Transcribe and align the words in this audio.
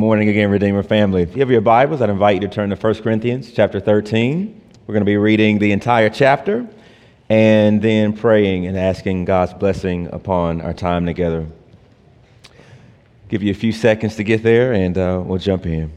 morning 0.00 0.30
again, 0.30 0.50
Redeemer 0.50 0.82
family. 0.82 1.20
If 1.20 1.34
you 1.36 1.40
have 1.40 1.50
your 1.50 1.60
Bibles, 1.60 2.00
I'd 2.00 2.08
invite 2.08 2.36
you 2.36 2.48
to 2.48 2.48
turn 2.48 2.70
to 2.70 2.74
1 2.74 2.94
Corinthians 3.02 3.52
chapter 3.52 3.80
13. 3.80 4.58
We're 4.86 4.94
going 4.94 5.02
to 5.02 5.04
be 5.04 5.18
reading 5.18 5.58
the 5.58 5.72
entire 5.72 6.08
chapter 6.08 6.66
and 7.28 7.82
then 7.82 8.14
praying 8.14 8.66
and 8.66 8.78
asking 8.78 9.26
God's 9.26 9.52
blessing 9.52 10.08
upon 10.10 10.62
our 10.62 10.72
time 10.72 11.04
together. 11.04 11.46
Give 13.28 13.42
you 13.42 13.50
a 13.50 13.54
few 13.54 13.72
seconds 13.72 14.16
to 14.16 14.24
get 14.24 14.42
there 14.42 14.72
and 14.72 14.96
uh, 14.96 15.22
we'll 15.22 15.38
jump 15.38 15.66
in. 15.66 15.92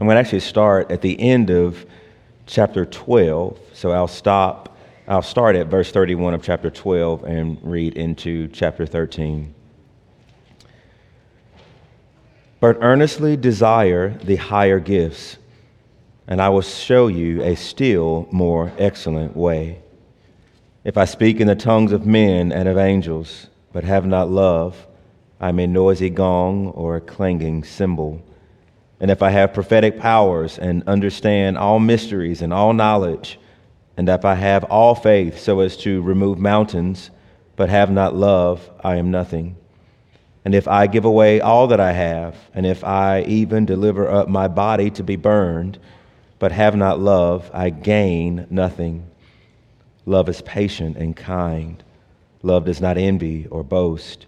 I'm 0.00 0.06
going 0.06 0.14
to 0.14 0.20
actually 0.20 0.40
start 0.40 0.90
at 0.90 1.02
the 1.02 1.20
end 1.20 1.50
of 1.50 1.84
chapter 2.46 2.86
12, 2.86 3.58
so 3.74 3.90
I'll 3.90 4.08
stop. 4.08 4.74
I'll 5.06 5.20
start 5.20 5.54
at 5.54 5.66
verse 5.66 5.92
31 5.92 6.32
of 6.32 6.42
chapter 6.42 6.70
12 6.70 7.24
and 7.24 7.58
read 7.62 7.98
into 7.98 8.48
chapter 8.48 8.86
13. 8.86 9.54
But 12.64 12.78
earnestly 12.80 13.36
desire 13.36 14.16
the 14.24 14.36
higher 14.36 14.80
gifts, 14.80 15.36
and 16.26 16.40
I 16.40 16.48
will 16.48 16.62
show 16.62 17.08
you 17.08 17.42
a 17.42 17.56
still 17.56 18.26
more 18.32 18.72
excellent 18.78 19.36
way. 19.36 19.82
If 20.82 20.96
I 20.96 21.04
speak 21.04 21.40
in 21.40 21.46
the 21.46 21.56
tongues 21.56 21.92
of 21.92 22.06
men 22.06 22.52
and 22.52 22.66
of 22.66 22.78
angels, 22.78 23.48
but 23.74 23.84
have 23.84 24.06
not 24.06 24.30
love, 24.30 24.86
I 25.38 25.50
am 25.50 25.58
a 25.58 25.66
noisy 25.66 26.08
gong 26.08 26.68
or 26.68 26.96
a 26.96 27.02
clanging 27.02 27.64
cymbal. 27.64 28.22
And 28.98 29.10
if 29.10 29.22
I 29.22 29.28
have 29.28 29.52
prophetic 29.52 29.98
powers 29.98 30.58
and 30.58 30.88
understand 30.88 31.58
all 31.58 31.78
mysteries 31.78 32.40
and 32.40 32.50
all 32.50 32.72
knowledge, 32.72 33.38
and 33.98 34.08
if 34.08 34.24
I 34.24 34.36
have 34.36 34.64
all 34.64 34.94
faith 34.94 35.38
so 35.38 35.60
as 35.60 35.76
to 35.84 36.00
remove 36.00 36.38
mountains, 36.38 37.10
but 37.56 37.68
have 37.68 37.90
not 37.90 38.16
love, 38.16 38.70
I 38.82 38.96
am 38.96 39.10
nothing. 39.10 39.58
And 40.44 40.54
if 40.54 40.68
I 40.68 40.86
give 40.86 41.06
away 41.06 41.40
all 41.40 41.68
that 41.68 41.80
I 41.80 41.92
have, 41.92 42.36
and 42.52 42.66
if 42.66 42.84
I 42.84 43.22
even 43.22 43.64
deliver 43.64 44.10
up 44.10 44.28
my 44.28 44.46
body 44.46 44.90
to 44.90 45.02
be 45.02 45.16
burned, 45.16 45.78
but 46.38 46.52
have 46.52 46.76
not 46.76 47.00
love, 47.00 47.50
I 47.54 47.70
gain 47.70 48.46
nothing. 48.50 49.10
Love 50.04 50.28
is 50.28 50.42
patient 50.42 50.98
and 50.98 51.16
kind. 51.16 51.82
Love 52.42 52.66
does 52.66 52.80
not 52.80 52.98
envy 52.98 53.46
or 53.46 53.62
boast. 53.62 54.26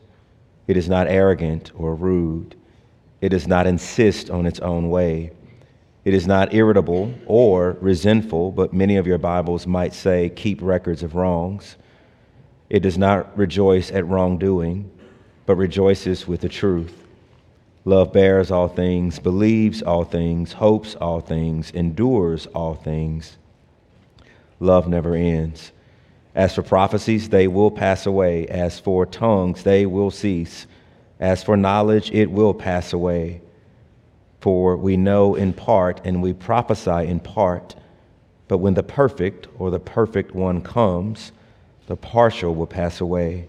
It 0.66 0.78
is 0.78 0.88
not 0.88 1.06
arrogant 1.06 1.70
or 1.76 1.94
rude. 1.94 2.56
It 3.20 3.28
does 3.28 3.46
not 3.46 3.66
insist 3.66 4.30
on 4.30 4.46
its 4.46 4.60
own 4.60 4.88
way. 4.88 5.32
It 6.06 6.14
is 6.14 6.26
not 6.26 6.54
irritable 6.54 7.12
or 7.26 7.76
resentful, 7.80 8.52
but 8.52 8.72
many 8.72 8.96
of 8.96 9.06
your 9.06 9.19
Bibles 9.19 9.66
might 9.66 9.92
say, 9.92 10.30
keep 10.30 10.62
records 10.62 11.02
of 11.02 11.14
wrongs. 11.14 11.76
It 12.70 12.80
does 12.80 12.96
not 12.96 13.36
rejoice 13.36 13.91
at 13.91 14.06
wrongdoing 14.06 14.91
but 15.47 15.56
rejoices 15.56 16.27
with 16.27 16.41
the 16.41 16.48
truth. 16.48 16.92
Love 17.84 18.12
bears 18.12 18.50
all 18.50 18.66
things, 18.66 19.20
believes 19.20 19.80
all 19.80 20.05
things, 20.05 20.55
hopes 20.55 20.97
all 20.97 21.20
things, 21.20 21.70
endures 21.70 22.47
all 22.47 22.75
things. 22.75 23.38
Love 24.58 24.88
never 24.88 25.14
ends. 25.14 25.70
As 26.34 26.55
for 26.55 26.62
prophecies, 26.62 27.28
they 27.28 27.47
will 27.47 27.70
pass 27.70 28.05
away. 28.05 28.47
As 28.48 28.80
for 28.80 29.06
tongues, 29.06 29.62
they 29.62 29.86
will 29.86 30.11
cease. 30.11 30.66
As 31.20 31.42
for 31.42 31.56
knowledge, 31.56 32.10
it 32.10 32.31
will 32.31 32.53
pass 32.53 32.92
away. 32.92 33.41
For 34.41 34.77
we 34.77 34.97
know 34.97 35.34
in 35.34 35.53
part 35.53 36.00
and 36.05 36.22
we 36.22 36.33
prophesy 36.33 37.06
in 37.06 37.20
part. 37.20 37.75
But 38.48 38.58
when 38.58 38.75
the 38.75 38.83
perfect 38.83 39.47
or 39.58 39.70
the 39.70 39.81
perfect 39.81 40.34
one 40.34 40.60
comes, 40.60 41.33
the 41.86 41.97
partial 41.97 42.55
will 42.55 42.66
pass 42.66 43.00
away. 43.00 43.48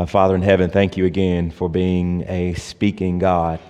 Uh, 0.00 0.06
Father 0.06 0.34
in 0.34 0.40
heaven, 0.40 0.70
thank 0.70 0.96
you 0.96 1.04
again 1.04 1.50
for 1.50 1.68
being 1.68 2.24
a 2.26 2.54
speaking 2.54 3.18
God. 3.18 3.60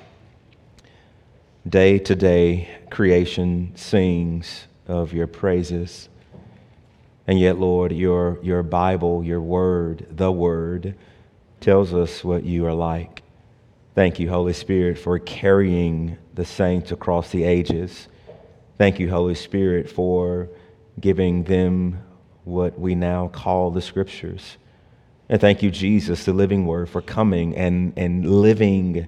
Day 1.69 1.99
to 1.99 2.15
day, 2.15 2.69
creation 2.89 3.73
sings 3.75 4.69
of 4.87 5.13
your 5.13 5.27
praises. 5.27 6.09
And 7.27 7.41
yet, 7.41 7.59
Lord, 7.59 7.91
your, 7.91 8.39
your 8.45 8.63
Bible, 8.63 9.25
your 9.25 9.41
word, 9.41 10.07
the 10.09 10.31
word, 10.31 10.95
tells 11.61 11.93
us 11.93 12.23
what 12.23 12.45
you 12.45 12.65
are 12.65 12.75
like. 12.75 13.25
Thank 13.97 14.21
you, 14.21 14.31
Holy 14.31 14.53
Spirit, 14.53 15.01
for 15.01 15.19
carrying 15.19 16.17
the 16.35 16.45
saints 16.45 16.93
across 16.93 17.33
the 17.33 17.43
ages. 17.43 18.07
Thank 18.79 19.01
you, 19.01 19.11
Holy 19.11 19.35
Spirit, 19.35 19.91
for 19.91 20.49
giving 21.01 21.43
them 21.43 22.01
what 22.45 22.79
we 22.79 22.95
now 22.95 23.27
call 23.27 23.73
the 23.73 23.83
scriptures. 23.83 24.59
And 25.31 25.41
thank 25.41 25.63
you, 25.63 25.71
Jesus, 25.71 26.25
the 26.25 26.33
living 26.33 26.67
word, 26.67 26.91
for 26.91 27.01
coming 27.01 27.57
and, 27.57 27.93
and 27.95 28.29
living 28.29 29.07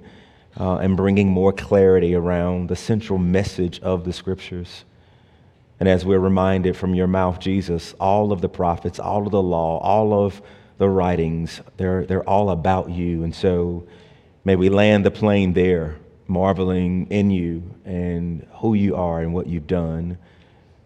uh, 0.56 0.76
and 0.76 0.96
bringing 0.96 1.28
more 1.28 1.52
clarity 1.52 2.14
around 2.14 2.68
the 2.68 2.76
central 2.76 3.18
message 3.18 3.80
of 3.80 4.04
the 4.04 4.12
scriptures. 4.12 4.84
And 5.80 5.88
as 5.88 6.06
we're 6.06 6.20
reminded 6.20 6.76
from 6.76 6.94
your 6.94 7.08
mouth, 7.08 7.40
Jesus, 7.40 7.92
all 7.98 8.30
of 8.30 8.40
the 8.40 8.48
prophets, 8.48 9.00
all 9.00 9.26
of 9.26 9.32
the 9.32 9.42
law, 9.42 9.80
all 9.80 10.24
of 10.24 10.40
the 10.78 10.88
writings, 10.88 11.60
they're, 11.76 12.06
they're 12.06 12.28
all 12.28 12.50
about 12.50 12.88
you. 12.88 13.24
And 13.24 13.34
so 13.34 13.84
may 14.44 14.54
we 14.54 14.68
land 14.68 15.04
the 15.04 15.10
plane 15.10 15.54
there, 15.54 15.96
marveling 16.28 17.08
in 17.10 17.32
you 17.32 17.74
and 17.84 18.46
who 18.58 18.74
you 18.74 18.94
are 18.94 19.20
and 19.20 19.34
what 19.34 19.48
you've 19.48 19.66
done. 19.66 20.18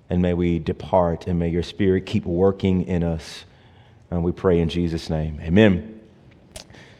And 0.08 0.22
may 0.22 0.32
we 0.32 0.60
depart 0.60 1.26
and 1.26 1.38
may 1.38 1.50
your 1.50 1.62
spirit 1.62 2.06
keep 2.06 2.24
working 2.24 2.86
in 2.86 3.02
us 3.02 3.44
and 4.10 4.22
we 4.22 4.32
pray 4.32 4.60
in 4.60 4.68
Jesus' 4.68 5.10
name. 5.10 5.40
Amen. 5.42 6.00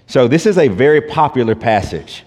So, 0.06 0.28
this 0.28 0.46
is 0.46 0.58
a 0.58 0.68
very 0.68 1.00
popular 1.00 1.54
passage. 1.54 2.24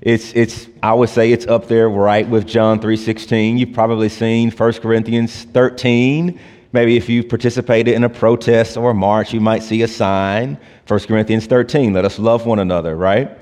It's, 0.00 0.34
it's, 0.34 0.68
I 0.82 0.92
would 0.92 1.08
say 1.08 1.32
it's 1.32 1.46
up 1.46 1.68
there 1.68 1.88
right 1.88 2.28
with 2.28 2.46
John 2.46 2.78
3.16. 2.78 3.58
You've 3.58 3.72
probably 3.72 4.08
seen 4.08 4.50
1 4.50 4.72
Corinthians 4.74 5.44
13. 5.44 6.38
Maybe 6.72 6.96
if 6.96 7.08
you've 7.08 7.28
participated 7.28 7.94
in 7.94 8.04
a 8.04 8.08
protest 8.08 8.76
or 8.76 8.90
a 8.90 8.94
march, 8.94 9.32
you 9.32 9.40
might 9.40 9.62
see 9.62 9.80
a 9.82 9.88
sign, 9.88 10.58
1 10.86 11.00
Corinthians 11.00 11.46
13, 11.46 11.94
let 11.94 12.04
us 12.04 12.18
love 12.18 12.44
one 12.44 12.58
another, 12.58 12.96
right? 12.96 13.38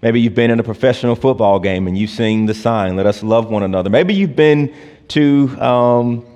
Maybe 0.00 0.20
you've 0.20 0.34
been 0.34 0.50
in 0.50 0.58
a 0.58 0.62
professional 0.62 1.14
football 1.14 1.58
game 1.60 1.86
and 1.86 1.98
you've 1.98 2.10
seen 2.10 2.46
the 2.46 2.54
sign, 2.54 2.96
let 2.96 3.04
us 3.04 3.22
love 3.22 3.50
one 3.50 3.62
another. 3.62 3.90
Maybe 3.90 4.14
you've 4.14 4.36
been 4.36 4.74
to 5.08 5.48
um, 5.60 6.26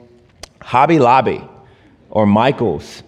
Hobby 0.60 0.98
Lobby 0.98 1.42
or 2.10 2.26
Michael's 2.26 3.02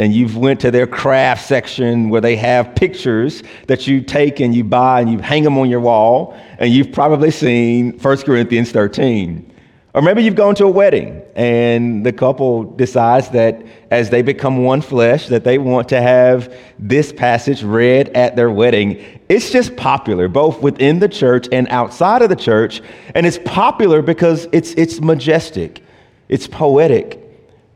and 0.00 0.14
you've 0.14 0.34
went 0.34 0.58
to 0.60 0.70
their 0.70 0.86
craft 0.86 1.46
section 1.46 2.08
where 2.08 2.22
they 2.22 2.34
have 2.34 2.74
pictures 2.74 3.42
that 3.66 3.86
you 3.86 4.00
take 4.00 4.40
and 4.40 4.54
you 4.54 4.64
buy 4.64 5.02
and 5.02 5.12
you 5.12 5.18
hang 5.18 5.42
them 5.42 5.58
on 5.58 5.68
your 5.68 5.80
wall. 5.80 6.34
And 6.58 6.72
you've 6.72 6.90
probably 6.90 7.30
seen 7.30 7.98
1 7.98 8.16
corinthians 8.22 8.72
13 8.72 9.52
or 9.92 10.00
maybe 10.00 10.22
you've 10.22 10.36
gone 10.36 10.54
to 10.54 10.64
a 10.64 10.70
wedding 10.70 11.20
and 11.34 12.06
the 12.06 12.12
couple 12.12 12.62
decides 12.62 13.28
that 13.30 13.62
as 13.90 14.08
they 14.08 14.22
become 14.22 14.62
one 14.64 14.80
flesh 14.80 15.26
that 15.26 15.44
they 15.44 15.58
want 15.58 15.88
to 15.88 16.00
have 16.00 16.54
this 16.78 17.12
passage 17.12 17.62
read 17.62 18.08
at 18.10 18.36
their 18.36 18.50
wedding. 18.50 19.04
It's 19.28 19.50
just 19.50 19.76
popular 19.76 20.28
both 20.28 20.62
within 20.62 21.00
the 21.00 21.08
church 21.08 21.46
and 21.52 21.68
outside 21.68 22.22
of 22.22 22.30
the 22.30 22.36
church. 22.36 22.80
And 23.14 23.26
it's 23.26 23.40
popular 23.44 24.00
because 24.00 24.46
it's, 24.52 24.72
it's 24.74 25.00
majestic. 25.02 25.82
It's 26.30 26.46
poetic. 26.46 27.20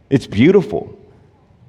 It's 0.09 0.27
beautiful 0.27 0.94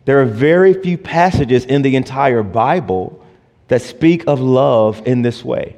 there 0.05 0.21
are 0.21 0.25
very 0.25 0.73
few 0.73 0.97
passages 0.97 1.65
in 1.65 1.81
the 1.81 1.95
entire 1.95 2.43
Bible 2.43 3.23
that 3.67 3.81
speak 3.81 4.23
of 4.27 4.39
love 4.39 5.01
in 5.05 5.23
this 5.23 5.43
way. 5.43 5.75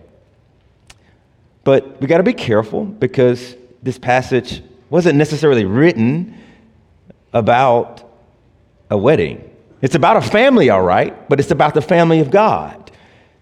But 1.64 2.00
we 2.00 2.08
got 2.08 2.18
to 2.18 2.24
be 2.24 2.34
careful 2.34 2.86
because 2.86 3.56
this 3.82 3.98
passage 3.98 4.62
wasn't 4.90 5.18
necessarily 5.18 5.66
written 5.66 6.38
about 7.34 8.04
a 8.90 8.98
wedding. 8.98 9.44
It's 9.82 9.96
about 9.96 10.18
a 10.18 10.22
family, 10.22 10.70
all 10.70 10.82
right, 10.82 11.28
but 11.30 11.40
it's 11.40 11.52
about 11.52 11.74
the 11.74 11.82
family 11.82 12.20
of 12.20 12.32
God. 12.32 12.92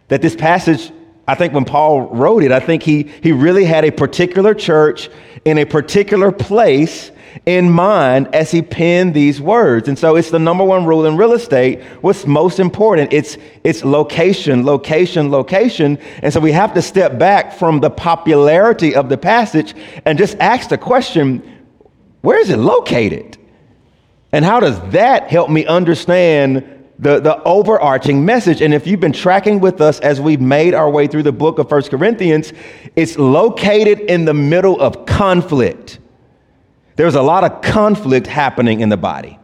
That 0.10 0.22
this 0.22 0.36
passage, 0.36 0.92
I 1.28 1.36
think 1.36 1.54
when 1.54 1.66
Paul 1.66 2.02
wrote 2.02 2.44
it, 2.44 2.52
I 2.52 2.60
think 2.60 2.84
he, 2.84 3.04
he 3.24 3.32
really 3.32 3.64
had 3.64 3.86
a 3.86 3.92
particular 3.92 4.54
church 4.54 5.10
in 5.46 5.58
a 5.58 5.66
particular 5.66 6.32
place 6.32 7.12
in 7.46 7.70
mind 7.70 8.34
as 8.34 8.52
he 8.52 8.62
penned 8.62 9.14
these 9.14 9.42
words. 9.42 9.88
And 9.88 9.98
so 9.98 10.16
it's 10.16 10.30
the 10.30 10.40
number 10.40 10.64
one 10.64 10.86
rule 10.86 11.06
in 11.06 11.18
real 11.18 11.34
estate. 11.34 11.82
What's 12.02 12.26
most 12.26 12.60
important? 12.60 13.14
It's, 13.14 13.38
it's 13.64 13.84
location, 13.84 14.66
location, 14.66 15.32
location. 15.32 15.98
And 16.22 16.34
so 16.34 16.40
we 16.40 16.52
have 16.52 16.74
to 16.74 16.82
step 16.82 17.18
back 17.20 17.54
from 17.54 17.80
the 17.80 17.90
popularity 17.90 18.96
of 18.96 19.10
the 19.10 19.18
passage 19.18 19.74
and 20.06 20.18
just 20.18 20.38
ask 20.40 20.70
the 20.70 20.78
question, 20.78 21.44
where 22.22 22.40
is 22.40 22.50
it 22.50 22.58
located? 22.58 23.38
And 24.32 24.44
how 24.44 24.60
does 24.60 24.80
that 24.92 25.30
help 25.30 25.50
me 25.50 25.66
understand 25.66 26.72
the, 27.00 27.20
the 27.20 27.42
overarching 27.44 28.24
message. 28.24 28.62
And 28.62 28.74
if 28.74 28.88
you've 28.88 29.00
been 29.00 29.12
tracking 29.12 29.60
with 29.60 29.82
us 29.82 30.00
as 30.00 30.22
we've 30.22 30.42
made 30.42 30.74
our 30.74 30.90
way 30.90 31.08
through 31.08 31.24
the 31.24 31.32
book 31.32 31.60
of 31.60 31.68
First 31.68 31.92
Corinthians, 31.92 32.54
it's 32.96 33.18
located 33.18 34.00
in 34.00 34.26
the 34.26 34.34
middle 34.34 34.80
of 34.80 35.06
conflict. 35.06 36.00
There's 36.96 37.16
a 37.16 37.22
lot 37.22 37.44
of 37.44 37.62
conflict 37.62 38.28
happening 38.28 38.80
in 38.80 38.90
the 38.90 38.98
body. 38.98 39.38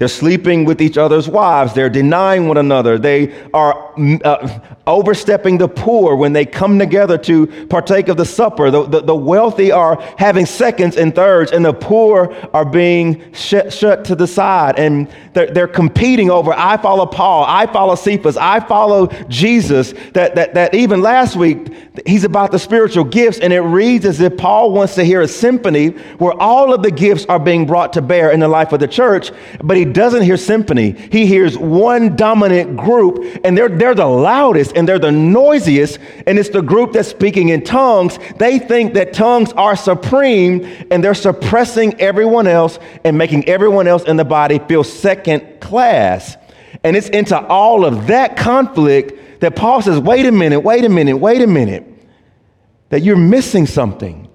They're 0.00 0.08
sleeping 0.08 0.64
with 0.64 0.80
each 0.80 0.96
other's 0.96 1.28
wives. 1.28 1.74
They're 1.74 1.90
denying 1.90 2.48
one 2.48 2.56
another. 2.56 2.96
They 2.96 3.34
are 3.52 3.92
mm, 3.98 4.18
uh, 4.24 4.58
overstepping 4.86 5.58
the 5.58 5.68
poor 5.68 6.16
when 6.16 6.32
they 6.32 6.46
come 6.46 6.78
together 6.78 7.18
to 7.18 7.46
partake 7.66 8.08
of 8.08 8.16
the 8.16 8.24
supper. 8.24 8.70
The, 8.70 8.86
the, 8.86 9.02
the, 9.02 9.14
wealthy 9.14 9.70
are 9.70 10.00
having 10.16 10.46
seconds 10.46 10.96
and 10.96 11.14
thirds, 11.14 11.52
and 11.52 11.62
the 11.62 11.74
poor 11.74 12.34
are 12.54 12.64
being 12.64 13.30
sh- 13.34 13.68
shut 13.68 14.06
to 14.06 14.14
the 14.14 14.26
side. 14.26 14.78
And 14.78 15.06
they're, 15.34 15.50
they're, 15.50 15.68
competing 15.68 16.30
over 16.30 16.54
I 16.54 16.78
follow 16.78 17.04
Paul, 17.04 17.44
I 17.46 17.66
follow 17.66 17.94
Cephas, 17.94 18.38
I 18.38 18.60
follow 18.60 19.08
Jesus. 19.28 19.92
That, 20.14 20.34
that, 20.34 20.54
that 20.54 20.74
even 20.74 21.02
last 21.02 21.36
week, 21.36 21.68
he's 22.06 22.24
about 22.24 22.52
the 22.52 22.58
spiritual 22.58 23.04
gifts, 23.04 23.38
and 23.38 23.52
it 23.52 23.60
reads 23.60 24.06
as 24.06 24.18
if 24.20 24.38
Paul 24.38 24.72
wants 24.72 24.94
to 24.94 25.04
hear 25.04 25.20
a 25.20 25.28
symphony 25.28 25.88
where 26.18 26.32
all 26.40 26.72
of 26.72 26.82
the 26.82 26.90
gifts 26.90 27.26
are 27.26 27.38
being 27.38 27.66
brought 27.66 27.92
to 27.92 28.02
bear 28.02 28.30
in 28.30 28.40
the 28.40 28.48
life 28.48 28.72
of 28.72 28.80
the 28.80 28.88
church, 28.88 29.30
but 29.62 29.76
he 29.76 29.89
doesn't 29.92 30.22
hear 30.22 30.36
symphony. 30.36 30.92
He 30.92 31.26
hears 31.26 31.56
one 31.56 32.16
dominant 32.16 32.76
group, 32.76 33.40
and 33.44 33.56
they're, 33.56 33.68
they're 33.68 33.94
the 33.94 34.06
loudest 34.06 34.76
and 34.76 34.88
they're 34.88 34.98
the 34.98 35.12
noisiest, 35.12 35.98
and 36.26 36.38
it's 36.38 36.48
the 36.48 36.62
group 36.62 36.92
that's 36.92 37.08
speaking 37.08 37.50
in 37.50 37.62
tongues. 37.62 38.18
They 38.36 38.58
think 38.58 38.94
that 38.94 39.12
tongues 39.12 39.52
are 39.52 39.76
supreme, 39.76 40.64
and 40.90 41.02
they're 41.02 41.14
suppressing 41.14 42.00
everyone 42.00 42.46
else 42.46 42.78
and 43.04 43.16
making 43.16 43.48
everyone 43.48 43.86
else 43.86 44.04
in 44.04 44.16
the 44.16 44.24
body 44.24 44.58
feel 44.58 44.84
second 44.84 45.60
class. 45.60 46.36
And 46.82 46.96
it's 46.96 47.08
into 47.08 47.38
all 47.38 47.84
of 47.84 48.06
that 48.06 48.36
conflict 48.36 49.40
that 49.40 49.56
Paul 49.56 49.82
says, 49.82 49.98
wait 49.98 50.26
a 50.26 50.32
minute, 50.32 50.60
wait 50.60 50.84
a 50.84 50.88
minute, 50.88 51.16
wait 51.16 51.42
a 51.42 51.46
minute, 51.46 51.86
that 52.90 53.02
you're 53.02 53.16
missing 53.16 53.66
something. 53.66 54.28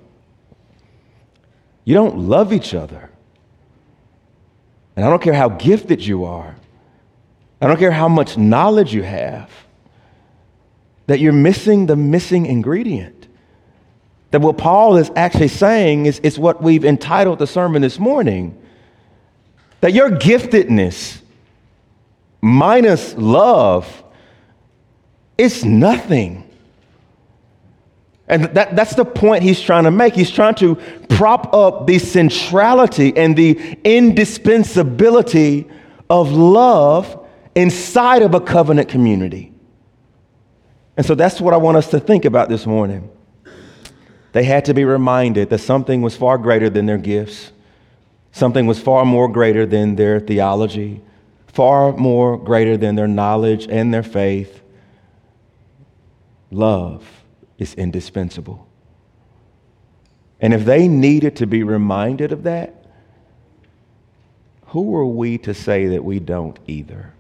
You 1.84 1.94
don't 1.94 2.18
love 2.18 2.52
each 2.52 2.74
other. 2.74 3.12
And 4.96 5.06
I 5.06 5.10
don't 5.10 5.22
care 5.22 5.34
how 5.34 5.50
gifted 5.50 6.06
you 6.06 6.26
are, 6.26 6.56
I 7.62 7.68
don't 7.68 7.78
care 7.78 7.92
how 7.92 8.08
much 8.08 8.38
knowledge 8.38 8.94
you 8.94 9.04
have, 9.04 9.50
that 11.08 11.20
you're 11.20 11.34
missing 11.34 11.86
the 11.86 11.96
missing 11.96 12.46
ingredient. 12.46 13.28
That 14.32 14.42
what 14.42 14.58
Paul 14.58 14.98
is 14.98 15.12
actually 15.16 15.48
saying 15.48 16.08
is, 16.08 16.20
is 16.20 16.38
what 16.38 16.62
we've 16.62 16.84
entitled 16.84 17.40
the 17.40 17.48
sermon 17.48 17.82
this 17.82 18.00
morning. 18.00 18.62
That 19.82 19.94
your 19.94 20.10
giftedness 20.10 21.22
minus 22.42 23.16
love 23.16 24.04
is 25.38 25.64
nothing. 25.64 26.45
And 28.28 28.46
that, 28.56 28.76
that's 28.76 28.96
the 28.96 29.06
point 29.06 29.44
he's 29.44 29.62
trying 29.62 29.84
to 29.84 29.92
make. 29.92 30.16
He's 30.16 30.32
trying 30.32 30.56
to 30.56 30.76
prop 31.10 31.54
up 31.54 31.86
the 31.86 32.00
centrality 32.00 33.16
and 33.16 33.36
the 33.36 33.78
indispensability 33.84 35.68
of 36.10 36.32
love 36.32 37.28
inside 37.54 38.24
of 38.24 38.34
a 38.34 38.42
covenant 38.42 38.90
community. 38.90 39.54
And 40.98 41.06
so 41.06 41.14
that's 41.14 41.40
what 41.40 41.54
I 41.54 41.58
want 41.58 41.78
us 41.78 41.90
to 41.90 42.00
think 42.00 42.26
about 42.26 42.50
this 42.50 42.66
morning. 42.66 43.10
They 44.32 44.44
had 44.44 44.66
to 44.66 44.74
be 44.74 44.86
reminded 44.86 45.50
that 45.52 45.60
something 45.60 46.02
was 46.02 46.16
far 46.18 46.38
greater 46.38 46.70
than 46.70 46.88
their 46.88 46.98
gifts, 46.98 47.52
something 48.32 48.66
was 48.66 48.80
far 48.80 49.06
more 49.06 49.28
greater 49.28 49.66
than 49.66 49.96
their 49.96 50.20
theology, 50.20 51.02
far 51.48 51.94
more 51.94 52.38
greater 52.38 52.76
than 52.76 52.96
their 52.96 53.08
knowledge 53.08 53.68
and 53.70 53.94
their 53.94 54.04
faith. 54.04 54.62
Love 56.50 57.15
is 57.58 57.74
indispensable. 57.76 58.68
And 60.40 60.54
if 60.54 60.66
they 60.66 60.88
needed 60.88 61.38
to 61.38 61.48
be 61.48 61.64
reminded 61.64 62.32
of 62.32 62.44
that, 62.44 62.86
who 64.68 64.96
are 64.96 65.06
we 65.06 65.38
to 65.40 65.54
say 65.54 65.88
that 65.88 66.04
we 66.04 66.20
don't 66.20 66.60
either? 66.68 67.14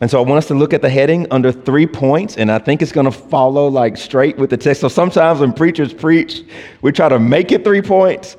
And 0.00 0.10
so 0.10 0.18
I 0.18 0.26
want 0.26 0.38
us 0.38 0.48
to 0.48 0.54
look 0.54 0.72
at 0.72 0.80
the 0.80 0.88
heading 0.88 1.26
under 1.30 1.52
three 1.52 1.86
points, 1.86 2.38
and 2.38 2.50
I 2.50 2.58
think 2.58 2.80
it's 2.80 2.90
going 2.90 3.04
to 3.04 3.12
follow 3.12 3.68
like 3.68 3.98
straight 3.98 4.38
with 4.38 4.50
the 4.50 4.56
text. 4.56 4.80
So 4.80 4.88
sometimes 4.88 5.40
when 5.40 5.52
preachers 5.52 5.92
preach, 5.92 6.42
we 6.80 6.90
try 6.90 7.10
to 7.10 7.18
make 7.18 7.52
it 7.52 7.64
three 7.64 7.82
points. 7.82 8.36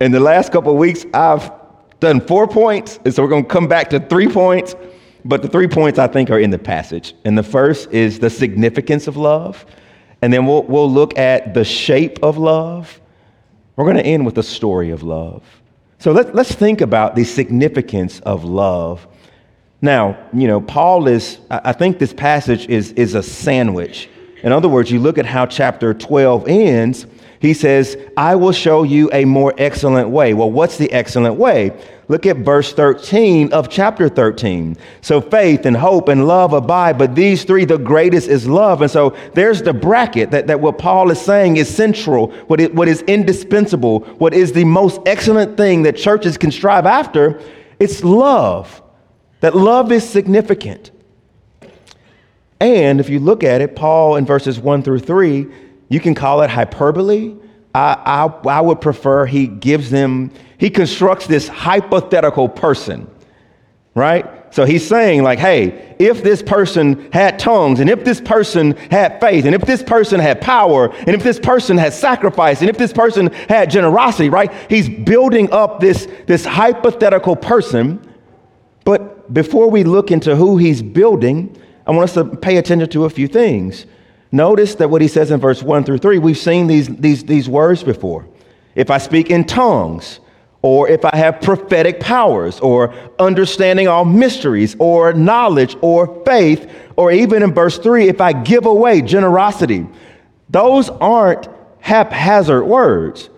In 0.00 0.12
the 0.12 0.20
last 0.20 0.52
couple 0.52 0.72
of 0.72 0.78
weeks, 0.78 1.04
I've 1.12 1.50
done 1.98 2.20
four 2.20 2.46
points, 2.46 3.00
and 3.04 3.12
so 3.12 3.22
we're 3.22 3.28
going 3.28 3.42
to 3.42 3.48
come 3.48 3.66
back 3.66 3.90
to 3.90 4.00
three 4.00 4.28
points. 4.28 4.74
But 5.24 5.42
the 5.42 5.48
three 5.48 5.68
points 5.68 5.98
I 5.98 6.06
think 6.06 6.30
are 6.30 6.38
in 6.38 6.50
the 6.50 6.58
passage. 6.58 7.14
And 7.24 7.36
the 7.36 7.42
first 7.42 7.90
is 7.92 8.18
the 8.18 8.30
significance 8.30 9.06
of 9.06 9.16
love. 9.16 9.66
And 10.22 10.32
then 10.32 10.46
we'll, 10.46 10.62
we'll 10.64 10.90
look 10.90 11.18
at 11.18 11.54
the 11.54 11.64
shape 11.64 12.18
of 12.22 12.38
love. 12.38 13.00
We're 13.76 13.84
going 13.84 13.96
to 13.96 14.06
end 14.06 14.26
with 14.26 14.34
the 14.34 14.42
story 14.42 14.90
of 14.90 15.02
love. 15.02 15.42
So 15.98 16.12
let, 16.12 16.34
let's 16.34 16.54
think 16.54 16.80
about 16.80 17.14
the 17.14 17.24
significance 17.24 18.20
of 18.20 18.44
love. 18.44 19.06
Now, 19.82 20.18
you 20.32 20.46
know, 20.46 20.60
Paul 20.60 21.08
is, 21.08 21.38
I 21.50 21.72
think 21.72 21.98
this 21.98 22.12
passage 22.12 22.68
is, 22.68 22.92
is 22.92 23.14
a 23.14 23.22
sandwich. 23.22 24.08
In 24.42 24.52
other 24.52 24.68
words, 24.68 24.90
you 24.90 24.98
look 24.98 25.18
at 25.18 25.26
how 25.26 25.46
chapter 25.46 25.94
12 25.94 26.48
ends, 26.48 27.06
he 27.40 27.54
says, 27.54 27.96
I 28.16 28.36
will 28.36 28.52
show 28.52 28.82
you 28.82 29.10
a 29.12 29.24
more 29.24 29.54
excellent 29.56 30.10
way. 30.10 30.34
Well, 30.34 30.50
what's 30.50 30.76
the 30.76 30.92
excellent 30.92 31.36
way? 31.36 31.78
Look 32.10 32.26
at 32.26 32.38
verse 32.38 32.72
13 32.72 33.52
of 33.52 33.68
chapter 33.68 34.08
13. 34.08 34.76
So 35.00 35.20
faith 35.20 35.64
and 35.64 35.76
hope 35.76 36.08
and 36.08 36.26
love 36.26 36.52
abide, 36.52 36.98
but 36.98 37.14
these 37.14 37.44
three, 37.44 37.64
the 37.64 37.78
greatest 37.78 38.28
is 38.28 38.48
love. 38.48 38.82
And 38.82 38.90
so 38.90 39.16
there's 39.34 39.62
the 39.62 39.72
bracket 39.72 40.32
that, 40.32 40.48
that 40.48 40.58
what 40.58 40.76
Paul 40.76 41.12
is 41.12 41.20
saying 41.20 41.58
is 41.58 41.72
central, 41.72 42.32
what, 42.48 42.60
it, 42.60 42.74
what 42.74 42.88
is 42.88 43.02
indispensable, 43.02 44.00
what 44.18 44.34
is 44.34 44.50
the 44.50 44.64
most 44.64 45.00
excellent 45.06 45.56
thing 45.56 45.84
that 45.84 45.96
churches 45.96 46.36
can 46.36 46.50
strive 46.50 46.84
after. 46.84 47.40
It's 47.78 48.02
love. 48.02 48.82
That 49.38 49.54
love 49.54 49.92
is 49.92 50.02
significant. 50.02 50.90
And 52.58 52.98
if 52.98 53.08
you 53.08 53.20
look 53.20 53.44
at 53.44 53.60
it, 53.60 53.76
Paul 53.76 54.16
in 54.16 54.26
verses 54.26 54.58
1 54.58 54.82
through 54.82 54.98
3, 54.98 55.46
you 55.88 56.00
can 56.00 56.16
call 56.16 56.42
it 56.42 56.50
hyperbole. 56.50 57.36
I, 57.74 58.28
I, 58.44 58.48
I 58.48 58.60
would 58.60 58.80
prefer 58.80 59.26
he 59.26 59.46
gives 59.46 59.90
them 59.90 60.32
he 60.58 60.68
constructs 60.68 61.26
this 61.26 61.48
hypothetical 61.48 62.48
person, 62.48 63.10
right? 63.94 64.26
So 64.52 64.64
he's 64.64 64.86
saying, 64.86 65.22
like, 65.22 65.38
hey, 65.38 65.96
if 65.98 66.22
this 66.22 66.42
person 66.42 67.10
had 67.12 67.38
tongues, 67.38 67.80
and 67.80 67.88
if 67.88 68.04
this 68.04 68.20
person 68.20 68.72
had 68.90 69.20
faith, 69.20 69.44
and 69.44 69.54
if 69.54 69.62
this 69.62 69.82
person 69.82 70.20
had 70.20 70.40
power, 70.40 70.92
and 70.92 71.10
if 71.10 71.22
this 71.22 71.38
person 71.38 71.78
had 71.78 71.94
sacrifice, 71.94 72.60
and 72.60 72.68
if 72.68 72.76
this 72.76 72.92
person 72.92 73.28
had 73.48 73.70
generosity, 73.70 74.28
right? 74.28 74.52
He's 74.68 74.88
building 74.88 75.50
up 75.52 75.80
this, 75.80 76.08
this 76.26 76.44
hypothetical 76.44 77.36
person. 77.36 78.06
But 78.84 79.32
before 79.32 79.70
we 79.70 79.84
look 79.84 80.10
into 80.10 80.34
who 80.34 80.58
he's 80.58 80.82
building, 80.82 81.56
I 81.86 81.92
want 81.92 82.04
us 82.04 82.14
to 82.14 82.24
pay 82.24 82.56
attention 82.56 82.90
to 82.90 83.04
a 83.04 83.10
few 83.10 83.28
things. 83.28 83.86
Notice 84.32 84.76
that 84.76 84.90
what 84.90 85.02
he 85.02 85.08
says 85.08 85.30
in 85.30 85.40
verse 85.40 85.62
1 85.62 85.84
through 85.84 85.98
3, 85.98 86.18
we've 86.18 86.38
seen 86.38 86.66
these, 86.66 86.88
these, 86.88 87.24
these 87.24 87.48
words 87.48 87.82
before. 87.82 88.26
If 88.74 88.90
I 88.90 88.98
speak 88.98 89.30
in 89.30 89.44
tongues, 89.44 90.20
or 90.62 90.88
if 90.88 91.04
I 91.04 91.16
have 91.16 91.40
prophetic 91.40 92.00
powers, 92.00 92.60
or 92.60 92.94
understanding 93.18 93.88
all 93.88 94.04
mysteries, 94.04 94.76
or 94.78 95.12
knowledge, 95.12 95.76
or 95.80 96.22
faith, 96.24 96.70
or 96.96 97.10
even 97.10 97.42
in 97.42 97.54
verse 97.54 97.78
3, 97.78 98.08
if 98.08 98.20
I 98.20 98.32
give 98.32 98.66
away 98.66 99.02
generosity. 99.02 99.86
Those 100.50 100.90
aren't 100.90 101.48
haphazard 101.80 102.64
words. 102.64 103.30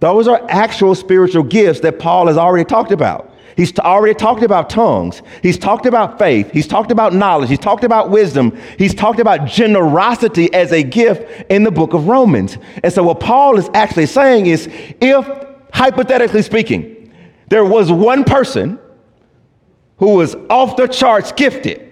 Those 0.00 0.28
are 0.28 0.44
actual 0.48 0.94
spiritual 0.94 1.44
gifts 1.44 1.80
that 1.80 1.98
Paul 1.98 2.26
has 2.26 2.36
already 2.36 2.64
talked 2.64 2.92
about. 2.92 3.32
He's 3.56 3.76
already 3.78 4.14
talked 4.14 4.42
about 4.42 4.68
tongues. 4.68 5.22
He's 5.42 5.58
talked 5.58 5.86
about 5.86 6.18
faith. 6.18 6.50
He's 6.52 6.66
talked 6.66 6.90
about 6.90 7.14
knowledge. 7.14 7.48
He's 7.48 7.58
talked 7.58 7.84
about 7.84 8.10
wisdom. 8.10 8.56
He's 8.78 8.94
talked 8.94 9.18
about 9.18 9.46
generosity 9.46 10.52
as 10.52 10.72
a 10.72 10.82
gift 10.82 11.46
in 11.50 11.64
the 11.64 11.70
book 11.70 11.94
of 11.94 12.06
Romans. 12.06 12.58
And 12.84 12.92
so, 12.92 13.02
what 13.02 13.18
Paul 13.18 13.58
is 13.58 13.70
actually 13.72 14.06
saying 14.06 14.46
is 14.46 14.68
if 15.00 15.26
hypothetically 15.72 16.42
speaking, 16.42 17.12
there 17.48 17.64
was 17.64 17.90
one 17.90 18.24
person 18.24 18.78
who 19.98 20.16
was 20.16 20.34
off 20.50 20.76
the 20.76 20.86
charts 20.86 21.32
gifted. 21.32 21.82